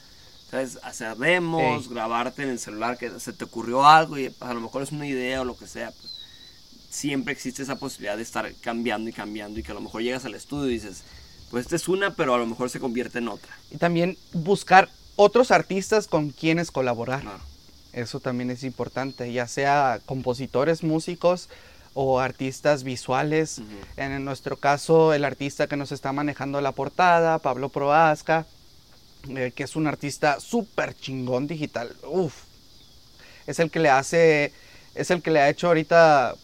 [0.51, 0.77] ¿Sabes?
[0.83, 1.93] Hacer demos, Ey.
[1.93, 4.91] grabarte en el celular, que se te ocurrió algo y pues, a lo mejor es
[4.91, 6.19] una idea o lo que sea, pues
[6.89, 10.25] siempre existe esa posibilidad de estar cambiando y cambiando y que a lo mejor llegas
[10.25, 11.03] al estudio y dices,
[11.49, 13.55] pues esta es una, pero a lo mejor se convierte en otra.
[13.71, 17.21] Y también buscar otros artistas con quienes colaborar.
[17.21, 17.43] Claro.
[17.93, 21.47] Eso también es importante, ya sea compositores, músicos
[22.01, 23.61] o artistas visuales.
[23.97, 28.45] En nuestro caso, el artista que nos está manejando la portada, Pablo Proasca,
[29.27, 31.93] eh, que es un artista súper chingón digital.
[32.09, 32.33] Uf,
[33.47, 34.53] es el que le hace,
[34.95, 36.35] es el que le ha hecho ahorita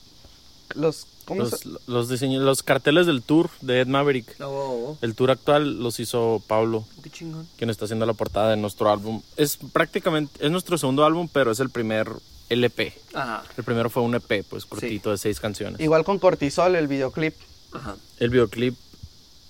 [0.74, 4.36] los, ¿cómo Los, se- los, diseños, los carteles del tour de Ed Maverick.
[4.42, 7.48] Oh, El tour actual los hizo Pablo, qué chingón.
[7.58, 9.22] quien está haciendo la portada de nuestro álbum.
[9.38, 12.10] Es prácticamente, es nuestro segundo álbum, pero es el primer
[12.50, 12.94] LP.
[13.14, 15.80] Ajá, El primero fue un EP, pues cortito de seis canciones.
[15.80, 17.34] Igual con Cortisol, el videoclip
[17.74, 17.96] ajá.
[18.20, 18.76] El videoclip,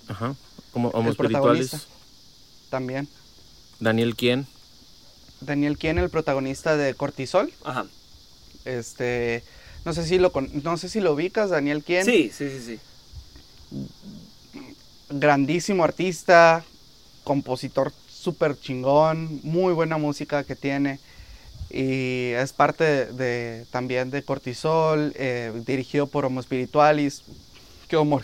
[0.08, 0.34] ajá,
[0.72, 1.70] como Homo El
[2.70, 3.08] también.
[3.78, 4.46] Daniel Quien,
[5.40, 7.86] Daniel Quien, el protagonista de Cortisol, Ajá.
[8.64, 9.44] Este,
[9.84, 12.04] no sé si lo con- no sé si lo ubicas, Daniel quién.
[12.04, 12.80] Sí, sí, sí, sí.
[15.10, 16.64] grandísimo artista,
[17.24, 20.98] compositor súper chingón, muy buena música que tiene.
[21.70, 27.22] Y es parte de, de- también de Cortisol, eh, dirigido por Homo Spiritualis.
[27.88, 28.20] Que Homo,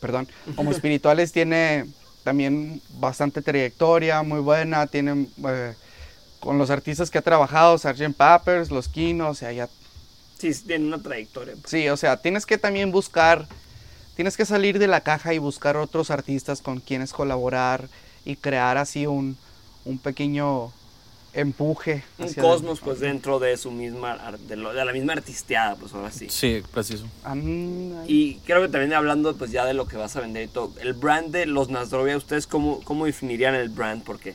[0.00, 1.86] perdón, Homo Spiritualis tiene
[2.22, 4.86] también bastante trayectoria, muy buena.
[4.86, 5.74] Tiene eh,
[6.40, 8.14] con los artistas que ha trabajado, Sgt.
[8.16, 9.68] Peppers, Los Kinos, o sea, ya
[10.38, 11.54] Sí, sí, tiene una trayectoria.
[11.54, 11.70] pues.
[11.70, 13.46] Sí, o sea, tienes que también buscar,
[14.16, 17.88] tienes que salir de la caja y buscar otros artistas con quienes colaborar
[18.24, 19.36] y crear así un,
[19.84, 20.72] un pequeño
[21.34, 22.02] empuje.
[22.18, 24.16] Un cosmos, pues, dentro de su misma,
[24.48, 26.26] de, lo- de la misma artisteada, pues, ahora sí.
[26.30, 27.06] Sí, preciso.
[27.24, 28.04] Anda.
[28.06, 30.72] Y creo que también hablando, pues, ya de lo que vas a vender y todo,
[30.80, 34.02] el brand de los Nasdrovia, ¿ustedes cómo, cómo definirían el brand?
[34.04, 34.34] Porque,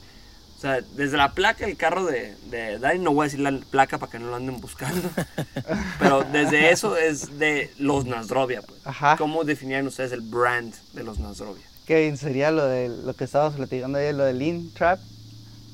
[0.58, 3.58] o sea, desde la placa, el carro de, de Dani, no voy a decir la
[3.72, 5.10] placa para que no lo anden buscando,
[6.00, 8.80] pero desde eso es de los Nasdrovia, pues.
[8.86, 9.16] Ajá.
[9.18, 11.64] ¿Cómo definirían ustedes el brand de los Nasdrovia?
[11.88, 15.00] ¿Qué sería lo de lo que estábamos platicando ayer, lo del Lean Trap?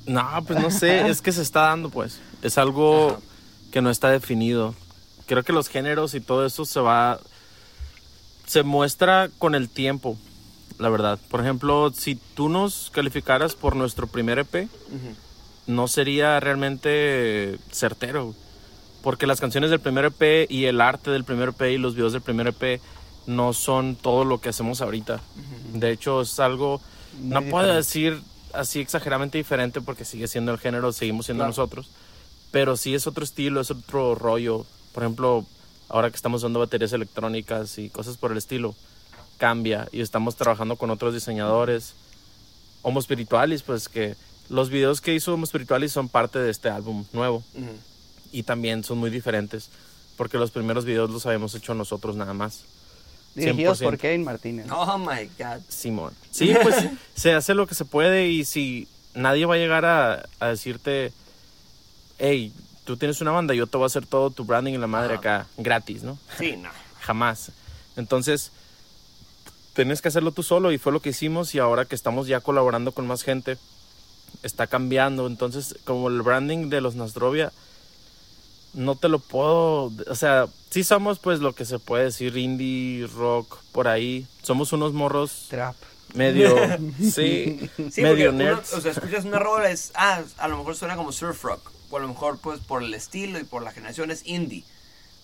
[0.08, 2.20] No, pues no sé, es que se está dando, pues.
[2.41, 3.20] Es algo Ajá.
[3.72, 4.76] que no está definido.
[5.26, 7.20] Creo que los géneros y todo eso se va.
[8.46, 10.18] Se muestra con el tiempo,
[10.78, 11.20] la verdad.
[11.30, 14.70] Por ejemplo, si tú nos calificaras por nuestro primer EP,
[15.65, 18.36] no sería realmente certero.
[19.02, 22.13] Porque las canciones del primer EP y el arte del primer EP y los videos
[22.13, 22.82] del primer EP
[23.28, 25.22] no son todo lo que hacemos ahorita.
[25.74, 26.82] De hecho, es algo,
[27.20, 28.22] Muy no puedo decir
[28.60, 31.50] así exageradamente diferente porque sigue siendo el género, seguimos siendo Claro.
[31.52, 31.89] nosotros.
[32.52, 34.65] Pero sí es otro estilo, es otro rollo.
[34.94, 35.46] Por ejemplo,
[35.89, 38.76] ahora que estamos usando baterías electrónicas y cosas por el estilo,
[39.38, 41.94] cambia y estamos trabajando con otros diseñadores.
[42.82, 44.15] Homo Spiritualis, pues que
[44.50, 47.44] los videos que hizo Homo Spiritualis son parte de este álbum nuevo
[48.32, 49.70] y también son muy diferentes
[50.18, 52.63] porque los primeros videos los habíamos hecho nosotros nada más.
[53.36, 53.84] Dirigidos 100%.
[53.84, 54.67] por Kevin Martínez.
[54.71, 55.62] Oh my God.
[55.67, 56.13] Simón.
[56.32, 56.76] Sí, pues
[57.15, 61.12] se hace lo que se puede y si nadie va a llegar a, a decirte,
[62.17, 62.54] hey,
[62.86, 65.15] tú tienes una banda, yo te voy a hacer todo tu branding en la madre
[65.15, 66.17] acá, gratis, ¿no?
[66.38, 66.69] Sí, no.
[67.02, 67.52] Jamás.
[67.98, 68.52] Entonces,
[69.74, 72.39] tienes que hacerlo tú solo y fue lo que hicimos y ahora que estamos ya
[72.39, 73.58] colaborando con más gente,
[74.43, 75.28] está cambiando.
[75.28, 77.52] Entonces, como el branding de los Nasdrovia,
[78.76, 83.08] no te lo puedo, o sea, sí somos pues lo que se puede decir indie,
[83.08, 84.28] rock, por ahí.
[84.44, 85.76] Somos unos morros Trap.
[86.14, 86.56] medio,
[87.00, 88.74] sí, Sí, medio porque uno, nerds.
[88.74, 91.98] o sea, escuchas una rola, es, ah, a lo mejor suena como surf rock, o
[91.98, 94.64] a lo mejor, pues, por el estilo y por la generación es indie.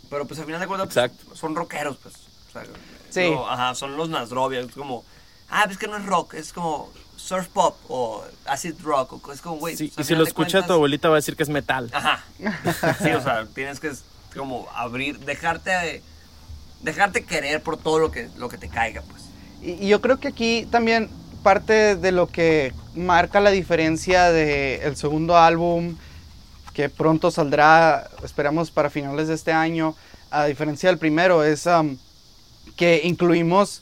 [0.10, 1.36] Pero, pues, al final de cuentas, pues, Exacto.
[1.36, 2.16] son rockeros, pues.
[2.50, 2.64] O sea,
[3.10, 3.30] Sí.
[3.30, 5.04] no, ajá, son los Nasdrovia, es como,
[5.50, 9.42] ah, pues que no es rock, es como surf pop o acid rock, o es
[9.42, 9.76] como, güey.
[9.78, 11.50] Sí, pues, y si lo de escucha cuentas- tu abuelita va a decir que es
[11.50, 11.90] metal.
[11.94, 12.24] Ajá.
[13.04, 13.92] Sí, o sea, tienes que
[14.36, 16.02] como abrir, dejarte,
[16.82, 19.24] dejarte querer por todo lo que, lo que te caiga, pues.
[19.62, 21.10] Y, y yo creo que aquí también
[21.44, 25.96] parte de lo que marca la diferencia del segundo álbum,
[26.74, 29.96] que pronto saldrá, esperamos para finales de este año,
[30.32, 31.98] a diferencia del primero, es am,
[32.78, 33.82] que incluimos,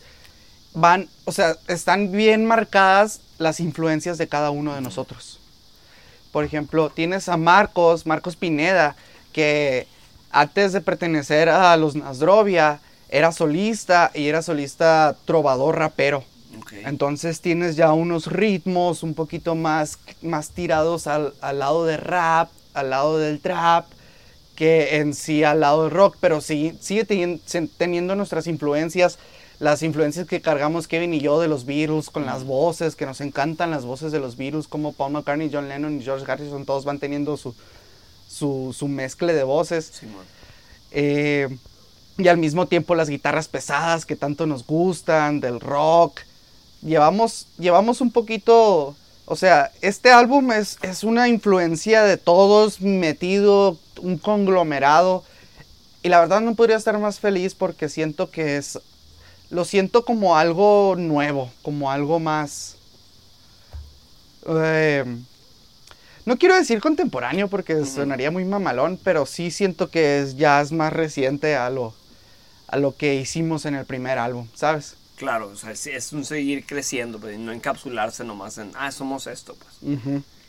[0.73, 5.39] van, o sea, están bien marcadas las influencias de cada uno de nosotros.
[6.31, 8.95] Por ejemplo, tienes a Marcos, Marcos Pineda,
[9.33, 9.87] que
[10.31, 16.23] antes de pertenecer a los Nasdrovia, era solista y era solista trovador rapero.
[16.85, 22.51] Entonces tienes ya unos ritmos un poquito más, más tirados al, al lado de rap,
[22.73, 23.85] al lado del trap,
[24.55, 27.05] que en sí al lado del rock, pero sí, sigue
[27.77, 29.17] teniendo nuestras influencias,
[29.59, 33.19] las influencias que cargamos Kevin y yo de los Beatles, con las voces, que nos
[33.19, 36.85] encantan las voces de los Beatles, como Paul McCartney, John Lennon y George Harrison, todos
[36.85, 37.53] van teniendo su,
[38.29, 40.01] su, su mezcle de voces.
[40.91, 41.49] Eh,
[42.17, 46.21] y al mismo tiempo las guitarras pesadas que tanto nos gustan, del rock.
[46.81, 48.95] Llevamos, llevamos un poquito,
[49.25, 55.25] o sea, este álbum es, es una influencia de todos metido, un conglomerado.
[56.01, 58.79] Y la verdad no podría estar más feliz porque siento que es,
[59.49, 62.77] lo siento como algo nuevo, como algo más...
[64.47, 65.03] eh,
[66.25, 70.71] no quiero decir contemporáneo porque sonaría muy mamalón, pero sí siento que es, ya es
[70.71, 71.93] más reciente a lo,
[72.67, 74.95] a lo que hicimos en el primer álbum, ¿sabes?
[75.17, 79.27] Claro, o sea, es un seguir creciendo, pues, y no encapsularse nomás en, ah, somos
[79.27, 79.75] esto, pues.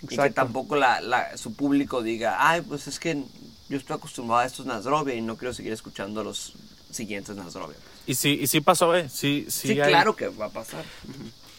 [0.09, 3.25] Y que tampoco la, la- su público diga, ay, pues es que
[3.69, 6.55] yo estoy acostumbrado a estos Nasdrovia y no quiero seguir escuchando los
[6.91, 7.77] siguientes Nasdrovia.
[8.11, 8.25] Pues".
[8.25, 9.09] Y sí, y sí pasó, eh.
[9.09, 10.85] Sí, sí, Sí, hay- claro que va a pasar.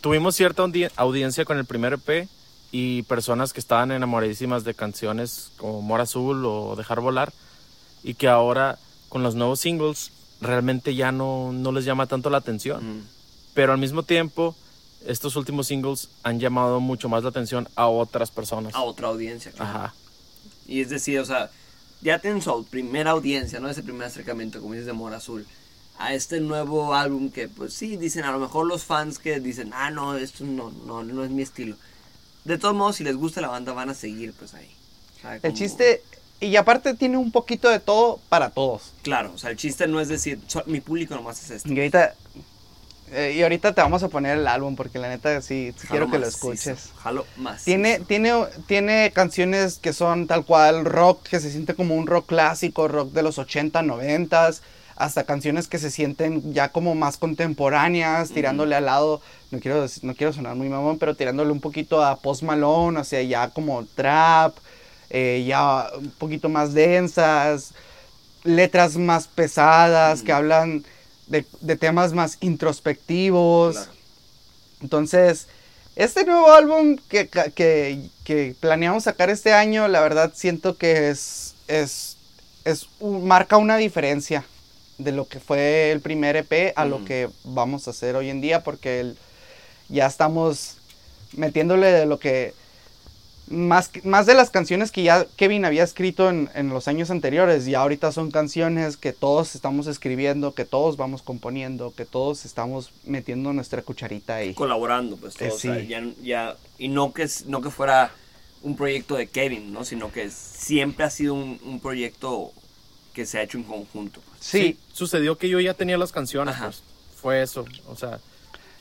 [0.01, 2.27] Tuvimos cierta audi- audiencia con el primer EP
[2.71, 7.31] y personas que estaban enamoradísimas de canciones como Mora Azul o Dejar Volar.
[8.03, 10.09] y que ahora con los nuevos singles
[10.41, 12.77] realmente ya no, no les llama tanto la atención.
[12.99, 13.05] Ujú.
[13.53, 14.55] Pero al mismo tiempo,
[15.05, 18.73] estos últimos singles han llamado mucho más la atención a otras personas.
[18.73, 19.69] A otra audiencia, claro.
[19.69, 19.93] Ajá.
[20.65, 21.51] Y es decir, o sea,
[22.01, 23.69] ya tienen su primera audiencia, ¿no?
[23.69, 25.45] Ese primer acercamiento, como dices, de Mora Azul.
[26.03, 29.71] A este nuevo álbum que, pues sí, dicen, a lo mejor los fans que dicen,
[29.73, 31.75] ah, no, esto no, no, no es mi estilo.
[32.43, 34.69] De todos modos, si les gusta la banda, van a seguir, pues ahí.
[35.17, 36.01] O sea, El como- chiste,
[36.39, 38.93] y aparte tiene un poquito de todo para todos.
[39.03, 41.69] Claro, o sea, el chiste no es decir, "So- mi público nomás es esto.
[41.71, 42.15] Y ahorita,
[43.11, 46.05] eh, y ahorita te vamos a poner el álbum porque la neta sí, sí quiero
[46.05, 46.89] Jalo que lo escuches.
[46.97, 47.63] Jalo más.
[47.63, 48.33] Tiene, tiene,
[48.67, 53.11] tiene canciones que son tal cual rock, que se siente como un rock clásico, rock
[53.11, 54.49] de los 80, 90,
[54.95, 60.15] hasta canciones que se sienten ya como más contemporáneas, tirándole al lado, no quiero, no
[60.15, 63.85] quiero sonar muy mamón, pero tirándole un poquito a Post Malone, o sea, ya como
[63.95, 64.55] trap,
[65.09, 67.73] eh, ya un poquito más densas,
[68.43, 70.83] letras más pesadas, que hablan
[71.27, 73.75] de, de temas más introspectivos.
[73.75, 73.91] Claro.
[74.81, 75.47] Entonces,
[75.95, 81.55] este nuevo álbum que, que, que planeamos sacar este año, la verdad siento que es,
[81.67, 82.17] es,
[82.63, 84.43] es un- marca una diferencia
[85.03, 88.41] de lo que fue el primer EP a lo que vamos a hacer hoy en
[88.41, 89.17] día, porque el-
[89.89, 90.77] ya estamos
[91.33, 92.53] metiéndole de lo que
[93.47, 97.67] más, más de las canciones que ya Kevin había escrito en, en los años anteriores,
[97.67, 102.91] y ahorita son canciones que todos estamos escribiendo, que todos vamos componiendo, que todos estamos
[103.03, 104.53] metiendo nuestra cucharita ahí.
[104.53, 105.49] Colaborando, pues todo.
[105.49, 105.87] Eh, o sea, sí.
[105.87, 108.11] ya, ya, y no que, no que fuera
[108.61, 109.83] un proyecto de Kevin, ¿no?
[109.83, 112.51] Sino que siempre ha sido un, un proyecto
[113.13, 114.21] que se ha hecho en conjunto.
[114.41, 116.65] Sí, Sucedió que yo ya tenía las canciones, Ajá.
[116.65, 116.83] pues.
[117.21, 117.63] Fue eso.
[117.87, 118.19] O sea,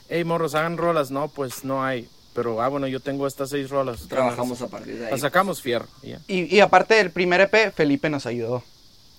[0.09, 1.09] hey, morros, hagan rolas.
[1.11, 2.09] No, pues no hay.
[2.33, 4.07] Pero, ah, bueno, yo tengo estas seis rolas.
[4.07, 5.11] Trabajamos a partir de ahí.
[5.11, 5.87] Las sacamos fierro.
[6.01, 6.19] y ya.
[6.27, 8.63] y, y aparte del primer EP, Felipe nos ayudó.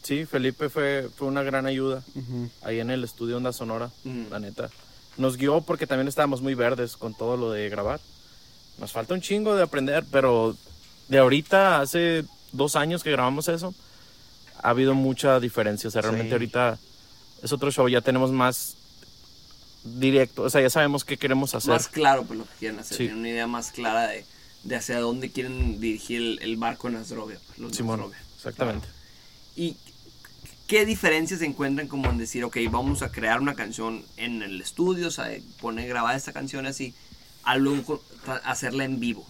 [0.02, 2.02] Sí, Felipe fue, fue una gran ayuda
[2.62, 4.24] ahí en el estudio Onda Sonora, Mm.
[4.30, 4.68] la neta.
[5.16, 8.00] Nos guió porque también estábamos muy verdes con todo lo de grabar.
[8.78, 10.56] Nos falta un chingo de aprender, pero
[11.08, 13.74] de ahorita, hace dos años que grabamos eso,
[14.62, 15.88] ha habido mucha diferencia.
[15.88, 16.34] O sea, realmente Sí.
[16.34, 16.78] ahorita
[17.42, 18.76] es otro show, ya tenemos más
[19.84, 21.70] directo, o sea, ya sabemos qué queremos hacer.
[21.72, 22.96] Más claro pues lo que quieren hacer.
[22.96, 23.04] Sí.
[23.04, 24.24] Tienen una idea más clara de,
[24.62, 27.38] de hacia dónde quieren dirigir el, el barco en Nasrovia.
[27.48, 28.20] Pues, los Simón, Nasrovia.
[28.36, 28.86] exactamente.
[29.56, 29.76] ¿Y
[30.68, 34.60] qué diferencias se encuentran como en decir, ok, vamos a crear una canción en el
[34.60, 35.28] estudio, o sea,
[35.60, 36.94] poner grabar esta canción así,
[37.42, 38.02] a luego
[38.44, 39.26] hacerla en vivo?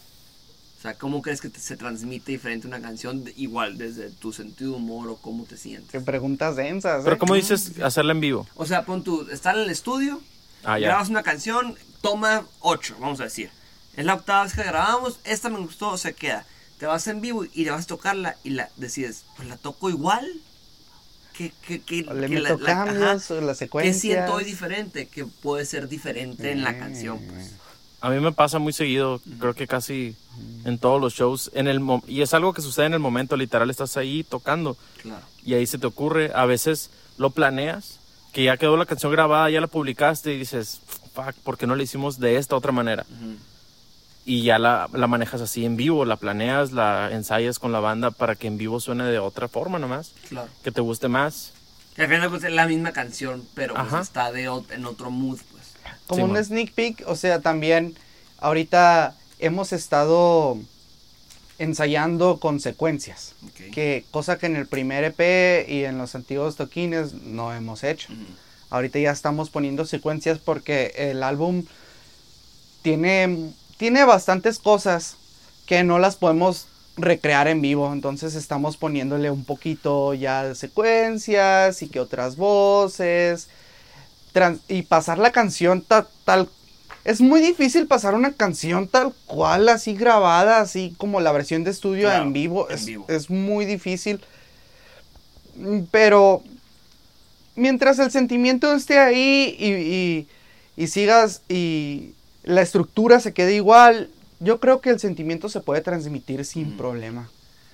[0.82, 4.32] O sea, ¿cómo crees que te- se transmite diferente una canción de- igual desde tu
[4.32, 6.02] sentido de humor o cómo te Qué sientes?
[6.02, 7.04] preguntas densas.
[7.04, 7.18] Pero ¿eh?
[7.20, 8.48] ¿cómo dices hacerla en vivo?
[8.56, 10.20] O sea, pon tú, estar en el estudio,
[10.64, 10.88] Ah, ya.
[10.88, 13.50] grabas una canción, toma 8, vamos a decir.
[13.96, 16.44] Es la octava vez que grabamos, esta me gustó, se queda.
[16.80, 19.88] Te vas en vivo y le vas a tocarla y la decides, pues la toco
[19.88, 20.26] igual.
[21.32, 23.34] Que, que, que, O le que meto la- la- cambios, ajá.
[23.34, 23.96] o las ¿Qué secuencias.
[24.00, 25.06] siento hoy diferente?
[25.06, 27.52] Que puede ser diferente en la Eh, canción, pues.
[28.02, 30.16] A mí me pasa muy seguido, creo que casi
[30.64, 33.70] en todos los shows, en el y es algo que sucede en el momento, literal,
[33.70, 35.24] estás ahí tocando Claro.
[35.44, 38.00] y ahí se te ocurre, a veces lo planeas,
[38.32, 40.80] que ya quedó la canción grabada, ya la publicaste y dices,
[41.14, 43.06] fuck, ¿por qué no la hicimos de esta otra manera?
[44.24, 48.10] Y ya la, la manejas así en vivo, la planeas, la ensayas con la banda
[48.10, 50.48] para que en vivo suene de otra forma nomás, Claro.
[50.64, 51.52] que te guste más.
[51.94, 55.38] Que al final pues, es la misma canción, pero pues, está de, en otro mood.
[56.12, 56.44] Como Sí, un man.
[56.44, 57.96] sneak peek, o sea, también
[58.38, 60.58] ahorita hemos estado
[61.58, 63.34] ensayando con secuencias.
[63.46, 63.70] Ok.
[63.72, 68.08] Que cosa que en el primer EP y en los antiguos toquines no hemos hecho.
[68.70, 71.64] Ahorita ya estamos poniendo secuencias porque el álbum
[72.82, 75.16] tiene, tiene bastantes cosas
[75.66, 77.92] que no las podemos recrear en vivo.
[77.92, 83.48] Entonces estamos poniéndole un poquito ya de secuencias y que otras voces.
[84.68, 86.48] Y pasar la canción ta- tal...
[87.04, 91.70] Es muy difícil pasar una canción tal cual, así grabada, así como la versión de
[91.72, 92.68] estudio Claro, en vivo.
[92.70, 93.06] en es, vivo.
[93.08, 94.20] es muy difícil.
[95.56, 96.42] Mm, Pero
[97.56, 100.28] mientras el sentimiento esté ahí y, y-
[100.76, 102.12] y sigas y
[102.44, 104.08] la estructura se quede igual,
[104.40, 107.28] yo creo que el sentimiento se puede transmitir sin problema.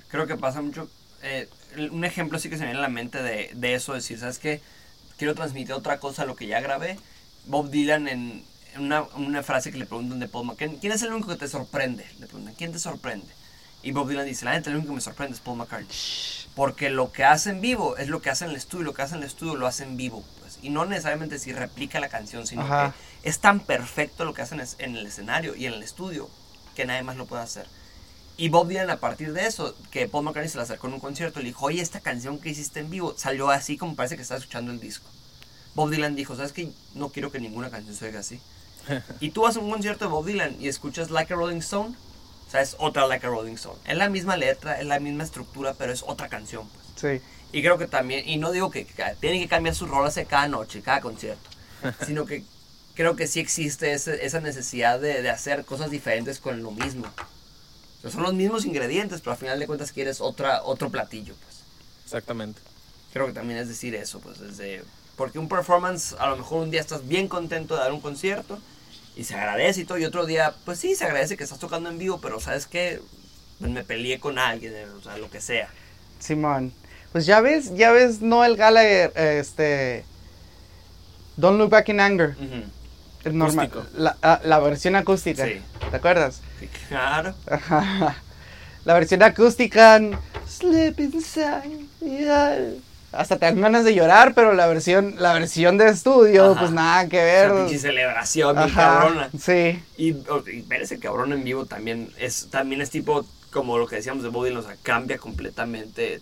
[0.09, 0.89] creo que pasa mucho.
[1.23, 1.49] eh,
[1.93, 4.39] un ejemplo sí que se me viene a la mente de, de eso, decir, ¿sabes
[4.39, 4.61] qué?
[5.19, 6.99] Quiero transmitir otra cosa a lo que ya grabé.
[7.47, 8.45] Bob Dylan en,
[8.77, 11.49] una, una frase que le preguntan de Paul McCartney, ¿quién es el único que te
[11.49, 12.07] sorprende?
[12.19, 13.27] Le preguntan, ¿quién te sorprende?
[13.83, 15.89] Y Bob Dylan dice, la gente, el único que me sorprende es Paul McCartney.
[16.55, 19.03] Porque lo que hace en vivo es lo que hace en el estudio, lo que
[19.03, 20.25] hace en el estudio lo hace en vivo.
[20.41, 20.59] Pues.
[20.63, 22.95] Y no necesariamente si replica la canción, sino Ajá.
[23.23, 26.29] que es tan perfecto lo que hacen en el escenario y en el estudio
[26.75, 27.67] que nadie más lo puede hacer.
[28.39, 31.01] Y Bob Dylan, a partir de eso, que Paul McCartney se la acercó en un
[31.01, 34.23] concierto, le dijo, oye, esta canción que hiciste en vivo salió así como parece que
[34.23, 35.07] estás escuchando el disco.
[35.75, 36.71] Bob Dylan dijo, ¿sabes qué?
[36.95, 38.41] No quiero que ninguna canción se oiga así.
[39.21, 41.97] y tú vas a un concierto de Bob Dylan y escuchas Like a Rolling Stone,
[42.47, 43.79] o sea, es otra Like a Rolling Stone.
[43.85, 46.87] Es la misma letra, es la misma estructura, pero es otra canción, pues.
[47.21, 47.25] Sí.
[47.53, 50.27] Y creo que también, y no digo que, que tienen que cambiar sus rolas de
[50.27, 51.51] cada noche, cada concierto,
[52.07, 52.45] sino que
[52.95, 57.07] creo que sí existe ese- esa necesidad de, de hacer cosas diferentes con lo mismo.
[57.99, 61.35] O sea, son los mismos ingredientes, pero al final de cuentas quieres otra, otro platillo,
[61.43, 61.63] pues.
[62.05, 62.61] Exactamente.
[63.13, 64.83] Creo que también es decir eso, pues, desde...
[65.17, 68.59] Porque un performance, a lo mejor un día estás bien contento de dar un concierto
[69.17, 71.91] y se agradece y todo, y otro día, pues sí, se agradece que estás tocando
[71.91, 73.01] en vivo, pero ¿sabes qué?
[73.59, 75.69] Pues me peleé con alguien, o sea, lo que sea.
[76.21, 76.73] Simón.
[77.11, 80.05] Pues ya ves, ya ves Noel Gallagher, este...
[81.37, 82.37] Don't Look Back in Anger.
[82.39, 82.65] Ujú.
[83.25, 85.45] El normal, la, ah, la versión acústica.
[85.45, 85.61] Sí.
[85.91, 86.41] ¿Te acuerdas?
[86.61, 87.35] Sí, claro.
[88.85, 90.01] La versión acústica.
[90.49, 92.81] Slip inside eye.
[93.13, 96.61] Hasta te dan ganas de llorar, pero la versión, la versión de estudio, Ajá.
[96.61, 97.53] pues nada que ver.
[97.53, 99.31] pinche celebración, Ajá, cabrona.
[99.39, 99.83] Sí.
[99.97, 104.23] Y, ver ese cabrón en vivo también es, también es tipo, como lo que decíamos
[104.23, 106.21] de Bob Dylan, o sea, cambia completamente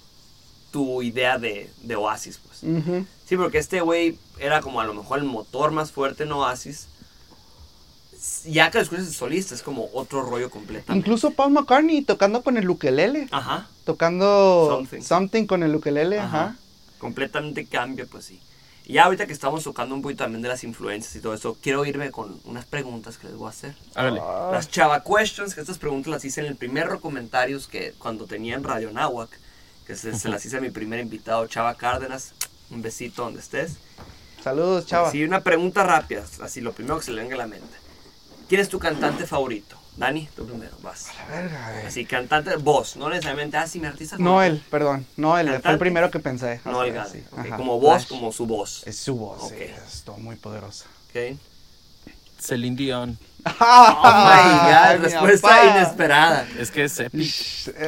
[0.77, 2.63] tu idea de, de Oasis, pues.
[2.63, 3.07] Ujú.
[3.27, 6.89] Sí, porque este güey era como a lo mejor el motor más fuerte en Oasis.
[8.45, 10.99] Ya que lo escuchas de solista, es como otro rollo completamente.
[10.99, 13.27] Incluso Paul McCartney tocando con el ukelele.
[13.31, 15.01] Ajá, Tocando Something.
[15.01, 16.45] something, con el ukelele, ajá.
[16.45, 16.57] ajá.
[16.99, 18.39] Completamente cambia, pues sí.
[18.85, 21.57] Y ya ahorita que estamos tocando un poquito también de las influencias y todo eso,
[21.63, 23.75] quiero irme con unas preguntas que les voy a hacer.
[23.95, 24.21] Hágale.
[24.23, 28.27] Ah, Las Chava Questions, que estas preguntas las hice en el primer comentarios que cuando
[28.27, 29.31] tenía en Radio Nahuac,
[29.87, 32.33] que se, se las hice a mi primer invitado, Chava Cárdenas.
[32.71, 33.77] Un besito donde estés.
[34.43, 35.11] Saludos, chava.
[35.11, 37.77] Sí, una pregunta rápida, así lo primero que se le venga a la mente.
[38.49, 39.77] ¿Quién es tu cantante favorito?
[39.97, 41.09] Dani, tú primero, vas.
[41.17, 41.87] La verga, güey.
[41.87, 45.07] Así, cantante, voz, no necesariamente, ah, sí, mi artista Noel, perdón.
[45.17, 46.61] Noel, fue el primero que pensé.
[46.65, 47.57] Noel Así, Gallagher, sí, ok, ajá.
[47.57, 48.09] como voz, Flash.
[48.09, 48.83] como su voz.
[48.87, 49.53] Es su voz, Ok.
[49.57, 50.85] sí, es todo muy poderosa.
[51.09, 51.39] Ok.
[52.39, 53.19] Celine Dion.
[53.61, 56.49] Oh my Ay, god, respuesta inesperada.
[56.59, 57.33] Es que es épico.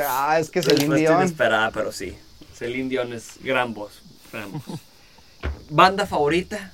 [0.09, 1.21] Ah, es que Celine Respuesta Dion.
[1.23, 2.17] inesperada, pero sí.
[2.57, 4.01] Celine Dion es gran voz.
[4.33, 4.63] gran voz.
[5.71, 6.73] ¿Banda favorita?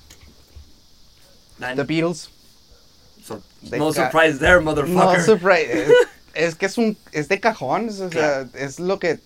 [1.59, 1.77] Dani.
[1.77, 2.31] The Beatles.
[3.27, 5.23] Sur- de no surprise there, No, motherfucker.
[5.23, 5.73] surprise.
[5.73, 5.93] Es,
[6.35, 9.19] es que es un es de cajón, es, o sea, es lo que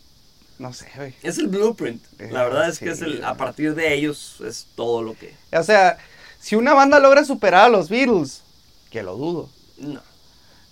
[0.58, 1.14] no sé, güey.
[1.22, 2.02] es el blueprint.
[2.30, 2.90] La verdad es que Sí.
[2.92, 5.34] es el, a partir de ellos es todo lo que...
[5.52, 5.98] O sea,
[6.40, 8.42] si una banda logra superar a los Beatles,
[8.90, 9.48] que lo dudo.
[9.78, 10.00] No.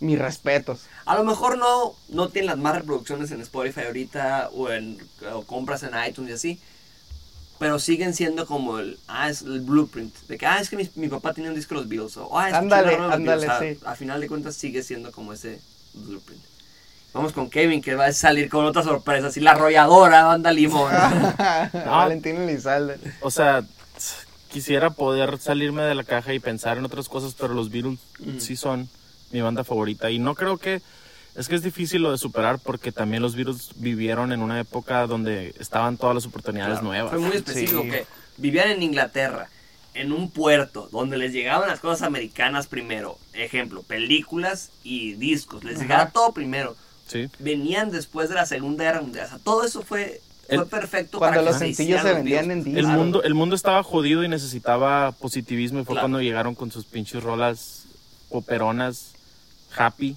[0.01, 0.87] Mis respetos.
[1.07, 4.99] A lo mejor no, no tienen las más reproducciones en Spotify ahorita o, en,
[5.33, 6.61] o compras en iTunes y así.
[7.59, 10.15] Pero siguen siendo como el, ah, es el blueprint.
[10.29, 12.17] De que, ah, es que mi, mi papá tenía un disco de los Beatles.
[12.19, 13.79] O, ah, escuché Ándale, los ándale, sea, sí.
[13.87, 15.61] A final de cuentas sigue siendo como ese
[15.95, 16.43] blueprint.
[17.15, 19.29] Vamos con Kevin, que va a salir con otra sorpresa.
[19.29, 20.93] Así, la arrolladora, banda limón.
[21.73, 22.99] Valentín Elizalde.
[23.23, 23.65] O sea,
[24.51, 27.99] quisiera poder salirme de la caja y pensar en otras cosas, pero los Beatles
[28.39, 28.89] sí son
[29.33, 30.11] mi banda favorita.
[30.11, 30.81] Y no creo que.
[31.35, 35.07] Es que es difícil lo de superar porque también los Beatles vivieron en una época
[35.07, 37.11] donde estaban todas las oportunidades Claro, nuevas.
[37.11, 37.91] Fue muy específico Sí.
[37.91, 38.07] que
[38.39, 39.51] vivían en Inglaterra,
[39.93, 43.19] en un puerto, donde les llegaban las cosas americanas primero.
[43.35, 45.63] Ejemplo, películas y discos.
[45.63, 45.83] Les Ajá.
[45.83, 46.75] llegaba todo primero.
[47.07, 47.29] Sí.
[47.39, 49.27] Venían después de la Segunda Guerra Mundial.
[49.27, 52.51] O sea, todo eso fue, fue El- perfecto Cuando para los que sencillos se vendían
[52.51, 56.05] en El mundo, el mundo estaba jodido y necesitaba positivismo y fue Claro.
[56.05, 57.85] cuando llegaron con sus pinches rolas
[58.31, 59.13] operonas,
[59.77, 60.17] happy.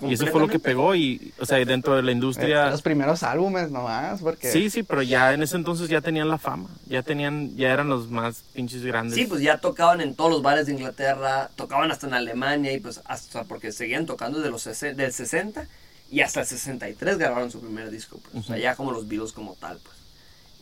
[0.00, 2.70] Y eso fue lo que pegó y, o sea, dentro de la industria...
[2.70, 6.38] Los primeros álbumes nomás, porque Sí, sí, pero ya en ese entonces ya tenían la
[6.38, 9.16] fama, ya tenían, ya eran los más pinches grandes.
[9.16, 12.78] Sí, pues ya tocaban en todos los bares de Inglaterra, tocaban hasta en Alemania y
[12.78, 14.64] pues hasta porque seguían tocando desde los
[14.96, 15.66] del 60
[16.12, 19.32] y hasta el 63 grabaron su primer disco, pues, o sea, ya como los Beatles
[19.32, 19.96] como tal, pues.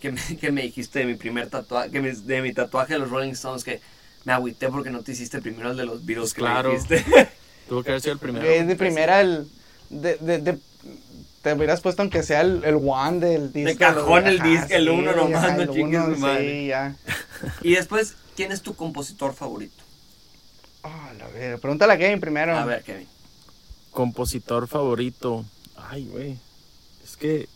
[0.00, 3.00] Que me, que me dijiste de mi primer tatuaje, que me- de mi tatuaje de
[3.00, 3.80] los Rolling Stones que
[4.24, 6.68] me agüité porque no te hiciste primero el de los Beatles Pues que claro.
[6.72, 7.04] me dijiste.
[7.68, 8.46] Tuvo que haber sido el primero.
[8.46, 9.46] es de primera el
[9.90, 10.58] de, de, de-
[11.42, 13.78] te hubieras puesto aunque sea el, el one del disco.
[13.78, 16.60] cajón el disco, el sí, uno nomás, ajá, no el chingues uno, madre.
[16.62, 16.96] Sí, ya.
[17.62, 19.82] y después, ¿quién es tu compositor favorito?
[20.82, 21.58] Ah, la verga.
[21.58, 22.56] Pregúntale a Kevin primero.
[22.56, 23.06] A ver, Kevin.
[23.90, 25.44] Compositor favorito.
[25.76, 26.38] Ay, güey.
[27.04, 27.48] Es que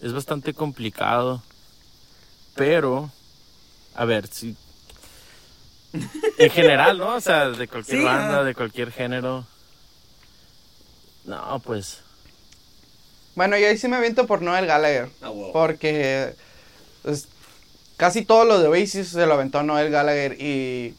[0.00, 1.42] es bastante complicado.
[2.54, 3.10] Pero,
[3.94, 4.56] a ver, si...
[6.38, 7.16] En general, ¿no?
[7.16, 9.44] O sea, de cualquier Sí, banda, de cualquier género.
[11.24, 11.98] No, pues...
[13.34, 15.08] Bueno, yo ahí sí me aviento por Noel Gallagher.
[15.22, 15.32] Ah.
[15.52, 16.34] Porque
[17.02, 17.28] pues,
[17.96, 20.94] casi todo lo de Oasis se lo aventó Noel Gallagher y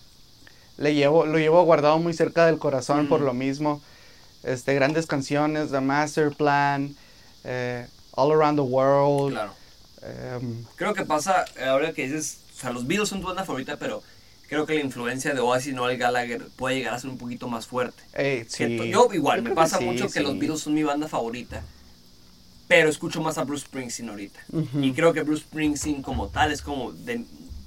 [0.78, 3.10] le llevo, lo llevo guardado muy cerca del corazón Mm.
[3.10, 3.82] por lo mismo.
[4.44, 6.96] Este, grandes canciones, The Master Plan,
[7.44, 9.34] eh, All Around the World.
[9.34, 9.54] Claro.
[10.02, 13.44] em, Creo que pasa, eh, ahora que dices, o sea, los Beatles son tu banda
[13.46, 14.02] favorita, pero
[14.48, 17.48] creo que la influencia de Oasis y Noel Gallagher puede llegar a ser un poquito
[17.48, 18.04] más fuerte.
[18.14, 18.90] eh, sí.
[18.90, 20.20] Yo igual, Yo me pasa sí, mucho que sí.
[20.22, 21.64] los Beatles son mi banda favorita,
[22.68, 24.40] pero escucho más a Bruce Springsteen ahorita.
[24.82, 27.26] Y creo que Bruce Springsteen como tal es como, de,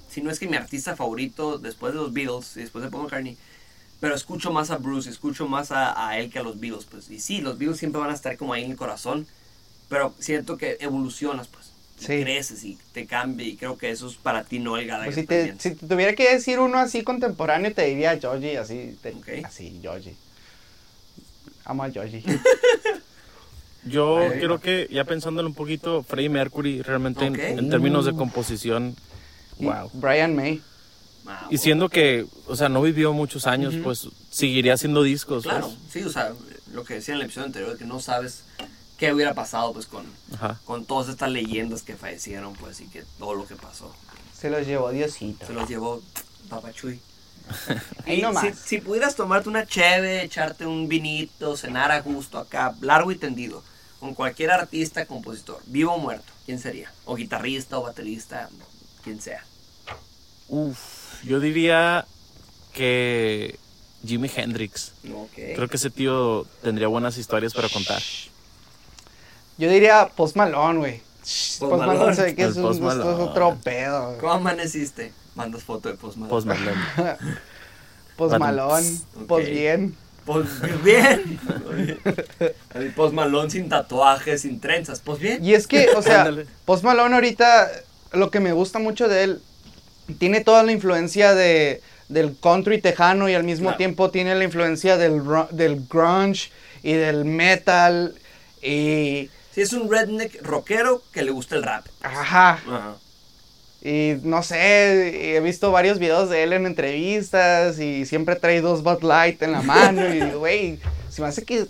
[0.09, 3.03] si no es que mi artista favorito después de los Beatles y después de Paul
[3.03, 3.37] McCartney,
[3.99, 7.09] pero escucho más a Bruce, escucho más a, a él que a los Beatles, pues.
[7.09, 9.25] Y sí, los Beatles siempre van a estar como ahí en el corazón,
[9.89, 11.65] pero siento que evolucionas, pues.
[11.67, 12.21] y Sí.
[12.23, 15.25] Creces y te cambia y creo que eso es para ti Noel Gallagher Pues si,
[15.25, 18.97] te, si te tuviera que decir uno así contemporáneo, te diría Georgie, así.
[19.01, 19.29] te- Ok.
[19.45, 20.15] Así, Georgie.
[21.63, 22.21] Amo a Georgie.
[23.85, 24.61] Yo Ahí creo va.
[24.61, 28.95] que, ya pensándolo un poquito, Freddie Mercury realmente en- términos de composición,
[29.59, 29.89] Y wow.
[29.93, 30.61] Brian May.
[31.27, 35.43] Ah, Y siendo que, o sea, no vivió muchos años, pues seguiría haciendo discos.
[35.43, 35.79] Claro, pues.
[35.91, 36.33] sí, o sea,
[36.71, 38.43] lo que decía en el episodio anterior, que no sabes
[38.97, 40.59] qué hubiera pasado pues con, Ajá.
[40.65, 43.93] con todas estas leyendas que fallecieron, pues, y que todo lo que pasó.
[44.37, 45.45] Se los llevó Diosito.
[45.47, 46.01] Se los llevó
[46.49, 46.99] Papachuy.
[48.07, 48.43] Y nomás.
[48.57, 53.15] si, si pudieras tomarte una cheve, echarte un vinito, cenar a gusto acá, largo y
[53.17, 53.63] tendido,
[53.99, 56.91] con cualquier artista, compositor, vivo o muerto, ¿quién sería?
[57.05, 58.49] O guitarrista o baterista,
[59.03, 59.43] quien sea.
[60.47, 60.77] Uf,
[61.25, 62.05] yo diría
[62.73, 63.57] que
[64.05, 64.93] Jimi Hendrix.
[65.35, 68.01] Creo que ese tío tendría buenas historias para contar.
[69.57, 71.01] Yo diría Post Malone, güey.
[71.21, 74.07] Post Post Malone ve que es, un, esto es otro pedo.
[74.07, 74.19] güey.
[74.19, 75.11] ¿Cómo amaneciste?
[75.33, 76.29] Mandas foto de Post Malone.
[76.29, 77.17] Post Malone.
[78.17, 79.51] Post Malone.
[79.51, 79.97] bien.
[80.25, 80.47] Pues
[80.83, 81.39] bien.
[82.95, 84.99] Post Malone sin tatuajes, sin trenzas.
[84.99, 85.43] Pues bien.
[85.43, 86.29] Y es que, o sea.
[86.65, 87.69] Post Malone ahorita,
[88.13, 89.41] lo que me gusta mucho de él,
[90.19, 94.97] tiene toda la influencia de, del country tejano y al mismo tiempo tiene la influencia
[94.97, 96.51] del, del grunge
[96.83, 98.15] y del metal
[98.61, 99.29] y...
[99.51, 101.85] Sí, es un redneck rockero que le gusta el rap.
[102.01, 102.59] Ajá.
[102.67, 102.95] Ajá.
[103.81, 108.83] Y no sé, he visto varios videos de él en entrevistas y siempre trae dos
[108.83, 110.79] Bud Light en la mano y güey,
[111.09, 111.67] se me hace que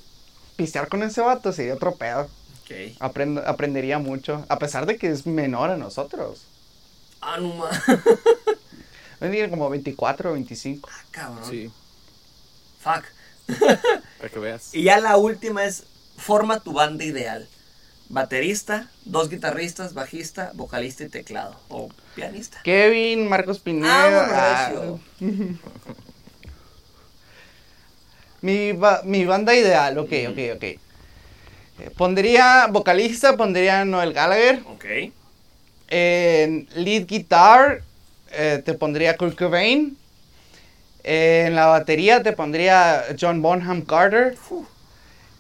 [0.56, 2.30] pistear con ese vato sería otro pedo.
[2.64, 2.72] Ok.
[3.00, 6.46] Aprend- aprendería mucho, a pesar de que es menor a nosotros.
[7.28, 7.70] Ah, no ma-
[9.20, 10.90] Tiene como 24 o 25.
[10.92, 11.50] Ah, cabrón.
[11.50, 11.72] Sí,
[12.80, 13.06] Fuck.
[14.20, 14.74] para que veas.
[14.76, 15.84] Y ya la última es,
[16.18, 17.48] forma tu banda ideal.
[18.10, 21.60] Baterista, dos guitarristas, bajista, vocalista y teclado.
[21.70, 22.60] O pianista.
[22.64, 24.28] Kevin, Marcos Pineda.
[24.32, 24.98] Ah, ah,
[28.42, 30.64] mi, ba- mi banda ideal, ok, ok, ok.
[30.64, 30.80] Eh,
[31.98, 34.62] Pondría vocalista, pondría Noel Gallagher.
[34.68, 34.86] Ok.
[35.88, 37.82] En lead guitar
[38.32, 39.98] eh, te pondría Kurt Cobain.
[41.04, 44.36] En la batería te pondría John Bonham Carter.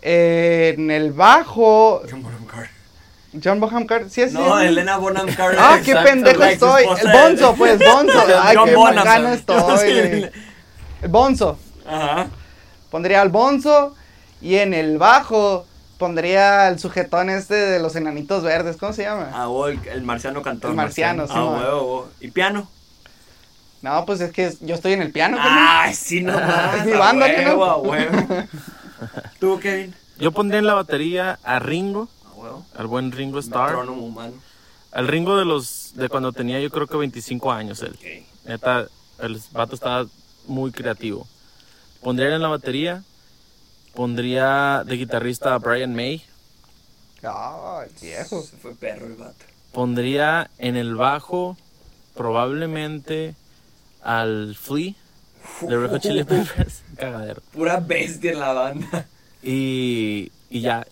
[0.02, 2.70] En el bajo, John Bonham Carter.
[3.44, 4.10] John Bonham Carter.
[4.10, 4.68] ¿Sí es No, sí?
[4.68, 5.60] Elena Bonham Carter.
[5.60, 6.84] Ah, qué pendejo estoy.
[6.84, 8.24] El Bonzo, pues, Bonzo.
[8.42, 9.80] Ay, John qué estoy.
[9.80, 9.94] Sí.
[9.94, 10.32] güey.
[11.02, 11.58] El Bonzo.
[11.88, 12.28] Ajá.
[12.92, 13.96] Pondría al Bonzo.
[14.42, 15.66] Y en el bajo
[15.98, 18.78] pondría al sujetón este de los enanitos verdes.
[18.78, 19.30] ¿Cómo se llama?
[19.34, 20.72] Ah, o el, el marciano cantor.
[20.72, 21.44] El marciano, Ah, sí, man.
[21.48, 22.10] huevo, huevo.
[22.22, 22.70] ¿Y piano?
[23.82, 25.38] No, pues es que yo estoy en el piano.
[25.40, 26.34] Ay, sí, no.
[26.76, 27.52] Es mi banda, ¿qué no?
[27.52, 28.28] huevo, a huevo.
[29.40, 29.94] ¿Tú, Kevin?
[30.18, 32.66] Yo pondría en la batería a Ringo, A huevo.
[32.78, 33.76] al buen Ringo Starr.
[33.90, 34.34] Humano.
[34.92, 37.98] Al Ringo de los de cuando tenía yo creo que 25 años él.
[38.46, 38.88] Neta,
[39.20, 40.06] el vato estaba
[40.48, 41.28] muy creativo.
[42.02, 43.04] Pondría en la batería,
[43.96, 46.24] pondría de guitarrista a Brian May,
[47.24, 48.42] Ay, viejo.
[48.44, 49.46] Se fue perro el vato.
[49.72, 51.58] pondría en el bajo
[52.14, 53.36] probablemente
[54.04, 54.94] al Flea
[55.62, 57.42] de Red Hot Chili Peppers, cagadero.
[57.52, 59.08] Pura bestia en la banda.
[59.42, 60.86] Y, y ya,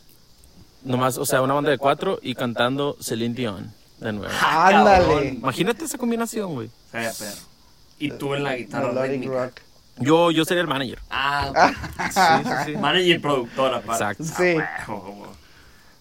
[0.84, 4.34] nomás, o sea, una banda de cuatro y cantando Celine Dion de nuevo.
[4.41, 5.30] Ah, Ándale.
[5.30, 6.70] Imagínate esa combinación, güey.
[6.91, 7.41] Sería perro.
[7.99, 9.54] Y tú en la guitarra Melodic rock.
[9.97, 10.99] Yo, yo sería el manager.
[11.09, 11.71] Ah,
[12.11, 12.77] Sí, sí, sí.
[12.77, 14.03] manager y productora, aparte.
[14.03, 14.23] Exacto.
[14.23, 14.57] Sí.
[14.59, 14.85] Ah.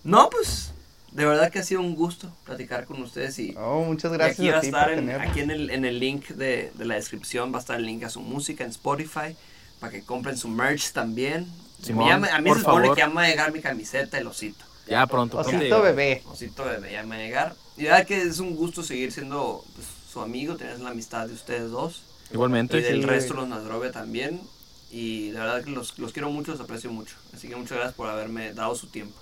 [0.05, 0.73] No, pues,
[1.13, 4.39] de verdad que ha sido un gusto platicar con ustedes y Oh, muchas Y gracias
[4.39, 6.95] aquí va a ti estar en, aquí en el, en el link de, de la
[6.95, 9.37] descripción va a estar el link a su música en Spotify
[9.79, 11.47] para que compren su merch también.
[11.83, 12.97] Simón, Ya me- a mí por se supone favor.
[12.97, 14.65] que ya me va a llegar mi camiseta, el osito.
[14.89, 15.41] Ya pronto.
[15.41, 16.23] pronto Osito bebé.
[16.27, 17.55] Osito bebé, ya me va a llegar.
[17.77, 21.35] Y ya que es un gusto seguir siendo pues, su amigo, tener la amistad de
[21.35, 22.03] ustedes dos.
[22.33, 22.79] Igualmente.
[22.79, 23.07] Y del Sí.
[23.07, 24.41] resto los Nadrove también.
[24.91, 27.17] Y de verdad que los, los quiero mucho, los aprecio mucho.
[27.35, 29.15] Así que muchas gracias por haberme dado su tiempo.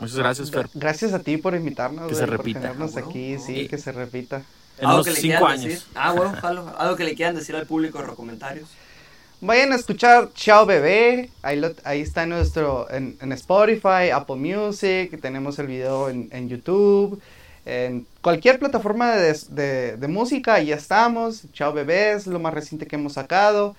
[0.00, 0.68] Muchas gracias, Fer.
[0.74, 2.08] Gracias a ti por invitarnos.
[2.08, 2.60] Que güey, se por repita.
[2.60, 3.08] tenernos Ah, bueno.
[3.10, 4.42] aquí, sí, que se repita.
[4.78, 5.64] En Algo unos que le cinco quieran años.
[5.66, 5.84] decir.
[5.94, 6.74] Ah, bueno, jalo.
[6.78, 8.68] Algo que le quieran decir al público en los comentarios.
[9.40, 11.30] Vayan a escuchar Chao Bebé.
[11.42, 15.20] Ahí, lo- ahí está nuestro en, en Spotify, Apple Music.
[15.20, 17.20] Tenemos el video en, en YouTube.
[17.66, 21.44] En cualquier plataforma de, de- de música, ahí estamos.
[21.52, 23.74] Chao Bebé es lo más reciente que hemos sacado.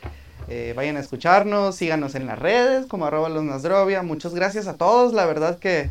[0.48, 4.02] Eh, vayan a escucharnos, síganos en las redes como arroba los Nasdrovia.
[4.04, 5.90] Muchas gracias a todos, la verdad que,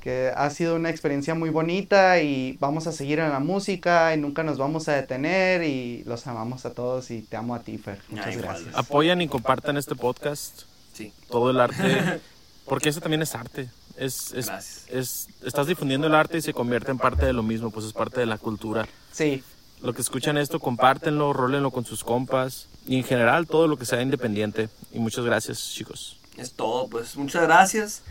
[0.00, 4.18] que ha sido una experiencia muy bonita y vamos a seguir en la música y
[4.20, 7.76] nunca nos vamos a detener y los amamos a todos y te amo a ti,
[7.78, 7.98] Fer.
[8.08, 8.48] Muchas igual.
[8.48, 8.74] gracias.
[8.76, 10.62] Apoyan y compartan este podcast.
[10.92, 11.12] Sí.
[11.28, 12.20] Todo el arte.
[12.66, 13.68] Porque eso también es arte.
[13.96, 17.86] Es, es, estás difundiendo el arte y se convierte en parte de lo mismo, pues
[17.86, 18.86] es parte de la cultura.
[19.12, 19.42] Sí,
[19.82, 23.86] Lo que escuchan esto, compártenlo, rólenlo con sus compas y en general todo lo que
[23.86, 24.68] sea independiente.
[24.92, 26.18] Y muchas gracias, chicos.
[26.36, 28.02] Es todo, pues muchas gracias.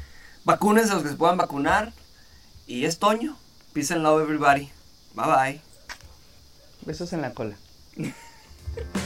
[0.43, 1.93] Vacúnense a los que se puedan vacunar.
[2.67, 3.38] Y es Toño.
[3.73, 4.71] Peace and love everybody.
[5.13, 5.61] Bye bye.
[6.86, 7.55] besos en la cola.